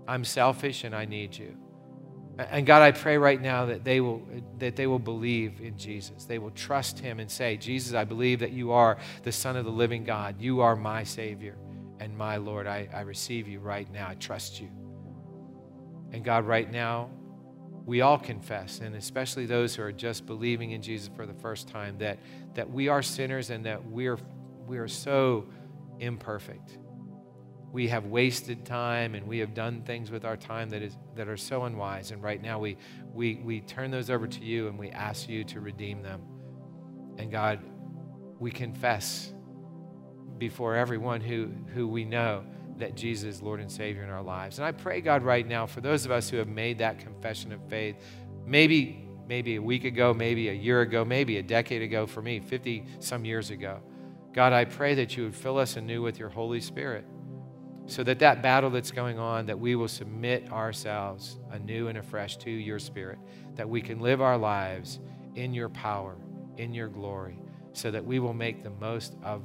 I'm 0.07 0.25
selfish 0.25 0.85
and 0.85 0.95
I 0.95 1.05
need 1.05 1.37
you. 1.37 1.57
And 2.51 2.65
God, 2.67 2.83
I 2.83 2.93
pray 2.93 3.19
right 3.19 3.41
now 3.41 3.67
that 3.67 3.85
they 3.85 4.01
will 4.01 4.23
that 4.59 4.77
they 4.77 4.87
will 4.87 4.99
believe 4.99 5.61
in 5.61 5.77
Jesus. 5.77 6.25
They 6.25 6.39
will 6.39 6.53
trust 6.53 6.99
him 6.99 7.21
and 7.21 7.31
say, 7.31 7.57
"Jesus, 7.57 7.95
I 7.95 8.05
believe 8.05 8.41
that 8.41 8.53
you 8.53 8.73
are 8.73 8.99
the 9.23 9.33
son 9.33 9.57
of 9.57 9.65
the 9.65 9.71
living 9.71 10.05
God. 10.05 10.41
You 10.41 10.61
are 10.61 10.77
my 10.77 11.05
savior 11.05 11.57
and 11.99 12.17
my 12.17 12.37
Lord. 12.37 12.67
I, 12.67 12.89
I 12.95 13.03
receive 13.03 13.49
you 13.49 13.61
right 13.61 13.91
now. 13.93 14.09
I 14.09 14.15
trust 14.15 14.61
you." 14.61 14.69
And 16.13 16.25
God, 16.25 16.45
right 16.45 16.71
now, 16.71 17.11
we 17.87 18.01
all 18.01 18.19
confess, 18.19 18.81
and 18.81 18.95
especially 18.95 19.47
those 19.47 19.75
who 19.75 19.83
are 19.83 19.93
just 19.93 20.27
believing 20.27 20.73
in 20.73 20.83
Jesus 20.83 21.11
for 21.15 21.27
the 21.27 21.35
first 21.35 21.69
time, 21.69 21.99
that, 21.99 22.19
that 22.55 22.71
we 22.71 22.89
are 22.89 23.03
sinners 23.03 23.51
and 23.51 23.67
that 23.67 23.91
we 23.91 24.07
are, 24.07 24.19
we 24.67 24.79
are 24.79 24.89
so 24.89 25.47
imperfect 25.99 26.79
we 27.73 27.89
have 27.89 28.07
wasted 28.07 28.65
time 28.65 29.15
and 29.15 29.27
we 29.27 29.39
have 29.39 29.55
done 29.55 29.83
things 29.83 30.11
with 30.11 30.25
our 30.25 30.37
time 30.37 30.71
that, 30.71 30.83
is, 30.83 30.97
that 31.15 31.29
are 31.29 31.37
so 31.37 31.65
unwise. 31.65 32.11
And 32.11 32.23
right 32.23 32.43
now 32.43 32.59
we, 32.59 32.77
we, 33.13 33.37
we 33.45 33.61
turn 33.61 33.91
those 33.91 34.11
over 34.11 34.27
to 34.27 34.45
you 34.45 34.69
and 34.69 34.79
we 34.79 34.91
ask 34.91 35.29
you 35.29 35.45
to 35.45 35.61
redeem 35.61 36.03
them. 36.03 36.21
And 37.19 37.31
God, 37.31 37.61
we 38.39 38.51
confess 38.51 39.33
before 40.39 40.75
everyone 40.75 41.21
who, 41.21 41.51
who 41.75 41.87
we 41.87 42.05
know 42.05 42.45
that 42.79 42.97
Jesus 42.97 43.37
is 43.37 43.43
Lord 43.43 43.61
and 43.61 43.71
Savior 43.71 44.03
in 44.03 44.11
our 44.11 44.23
lives. 44.23 44.59
And 44.59 44.67
I 44.67 44.73
pray, 44.73 45.01
God, 45.01 45.23
right 45.23 45.47
now, 45.47 45.67
for 45.67 45.81
those 45.81 46.05
of 46.05 46.11
us 46.11 46.29
who 46.29 46.39
have 46.39 46.49
made 46.49 46.79
that 46.79 46.99
confession 46.99 47.53
of 47.53 47.61
faith, 47.69 47.97
maybe, 48.47 49.07
maybe 49.29 49.57
a 49.57 49.63
week 49.63 49.85
ago, 49.85 50.13
maybe 50.15 50.49
a 50.49 50.55
year 50.55 50.81
ago, 50.81 51.05
maybe 51.05 51.37
a 51.37 51.43
decade 51.43 51.83
ago 51.83 52.07
for 52.07 52.23
me, 52.23 52.41
50 52.41 52.87
some 52.99 53.25
years 53.25 53.51
ago. 53.51 53.81
God, 54.33 54.53
I 54.53 54.65
pray 54.65 54.95
that 54.95 55.17
you 55.17 55.25
would 55.25 55.35
fill 55.35 55.59
us 55.59 55.77
anew 55.77 56.03
with 56.03 56.19
your 56.19 56.31
Holy 56.31 56.61
Spirit 56.61 57.05
so 57.91 58.05
that 58.05 58.19
that 58.21 58.43
battle 58.43 58.71
that's 58.71 58.91
going 58.91 59.19
on 59.19 59.47
that 59.47 59.59
we 59.59 59.75
will 59.75 59.89
submit 59.89 60.51
ourselves 60.53 61.39
anew 61.51 61.89
and 61.89 61.99
afresh 61.99 62.37
to 62.37 62.51
your 62.51 62.79
spirit 62.79 63.19
that 63.57 63.69
we 63.69 63.81
can 63.81 64.01
live 64.01 64.21
our 64.21 64.39
lives 64.39 65.01
in 65.35 65.53
your 65.53 65.69
power 65.71 66.17
in 66.57 66.73
your 66.73 66.89
glory 66.89 67.39
so 67.73 67.91
that 67.91 68.05
we 68.05 68.19
will 68.19 68.35
make 68.35 68.63
the 68.63 68.71
most 68.71 69.17
of 69.25 69.43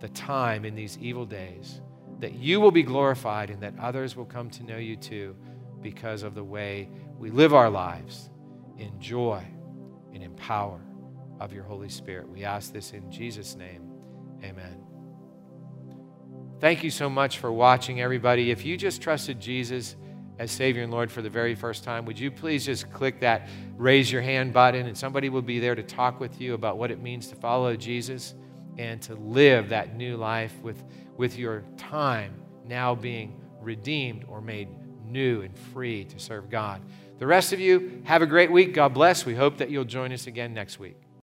the 0.00 0.08
time 0.10 0.64
in 0.64 0.74
these 0.74 0.98
evil 0.98 1.24
days 1.24 1.80
that 2.20 2.34
you 2.34 2.60
will 2.60 2.70
be 2.70 2.82
glorified 2.82 3.50
and 3.50 3.62
that 3.62 3.74
others 3.78 4.16
will 4.16 4.24
come 4.24 4.50
to 4.50 4.64
know 4.64 4.78
you 4.78 4.96
too 4.96 5.36
because 5.82 6.22
of 6.22 6.34
the 6.34 6.44
way 6.44 6.88
we 7.18 7.30
live 7.30 7.54
our 7.54 7.70
lives 7.70 8.30
in 8.78 8.98
joy 9.00 9.44
and 10.12 10.22
in 10.22 10.32
power 10.34 10.80
of 11.40 11.52
your 11.52 11.64
holy 11.64 11.88
spirit. 11.88 12.28
We 12.28 12.44
ask 12.44 12.72
this 12.72 12.92
in 12.92 13.10
jesus 13.10 13.54
name. 13.56 13.90
Amen 14.42 14.73
Thank 16.60 16.84
you 16.84 16.90
so 16.90 17.10
much 17.10 17.38
for 17.38 17.52
watching, 17.52 18.00
everybody. 18.00 18.50
If 18.50 18.64
you 18.64 18.76
just 18.76 19.02
trusted 19.02 19.40
Jesus 19.40 19.96
as 20.38 20.50
Savior 20.50 20.82
and 20.82 20.92
Lord 20.92 21.10
for 21.10 21.20
the 21.20 21.30
very 21.30 21.54
first 21.54 21.84
time, 21.84 22.04
would 22.06 22.18
you 22.18 22.30
please 22.30 22.64
just 22.64 22.90
click 22.92 23.20
that 23.20 23.48
raise 23.76 24.10
your 24.10 24.22
hand 24.22 24.52
button 24.52 24.86
and 24.86 24.96
somebody 24.96 25.28
will 25.28 25.42
be 25.42 25.58
there 25.58 25.74
to 25.74 25.82
talk 25.82 26.20
with 26.20 26.40
you 26.40 26.54
about 26.54 26.78
what 26.78 26.90
it 26.90 27.02
means 27.02 27.26
to 27.28 27.36
follow 27.36 27.76
Jesus 27.76 28.34
and 28.78 29.02
to 29.02 29.14
live 29.14 29.68
that 29.68 29.96
new 29.96 30.16
life 30.16 30.54
with, 30.62 30.82
with 31.16 31.38
your 31.38 31.64
time 31.76 32.34
now 32.64 32.94
being 32.94 33.40
redeemed 33.60 34.24
or 34.28 34.40
made 34.40 34.68
new 35.04 35.42
and 35.42 35.56
free 35.56 36.04
to 36.04 36.18
serve 36.18 36.50
God. 36.50 36.80
The 37.18 37.26
rest 37.26 37.52
of 37.52 37.60
you, 37.60 38.02
have 38.04 38.22
a 38.22 38.26
great 38.26 38.50
week. 38.50 38.74
God 38.74 38.94
bless. 38.94 39.24
We 39.24 39.34
hope 39.34 39.58
that 39.58 39.70
you'll 39.70 39.84
join 39.84 40.12
us 40.12 40.26
again 40.26 40.54
next 40.54 40.78
week. 40.78 41.03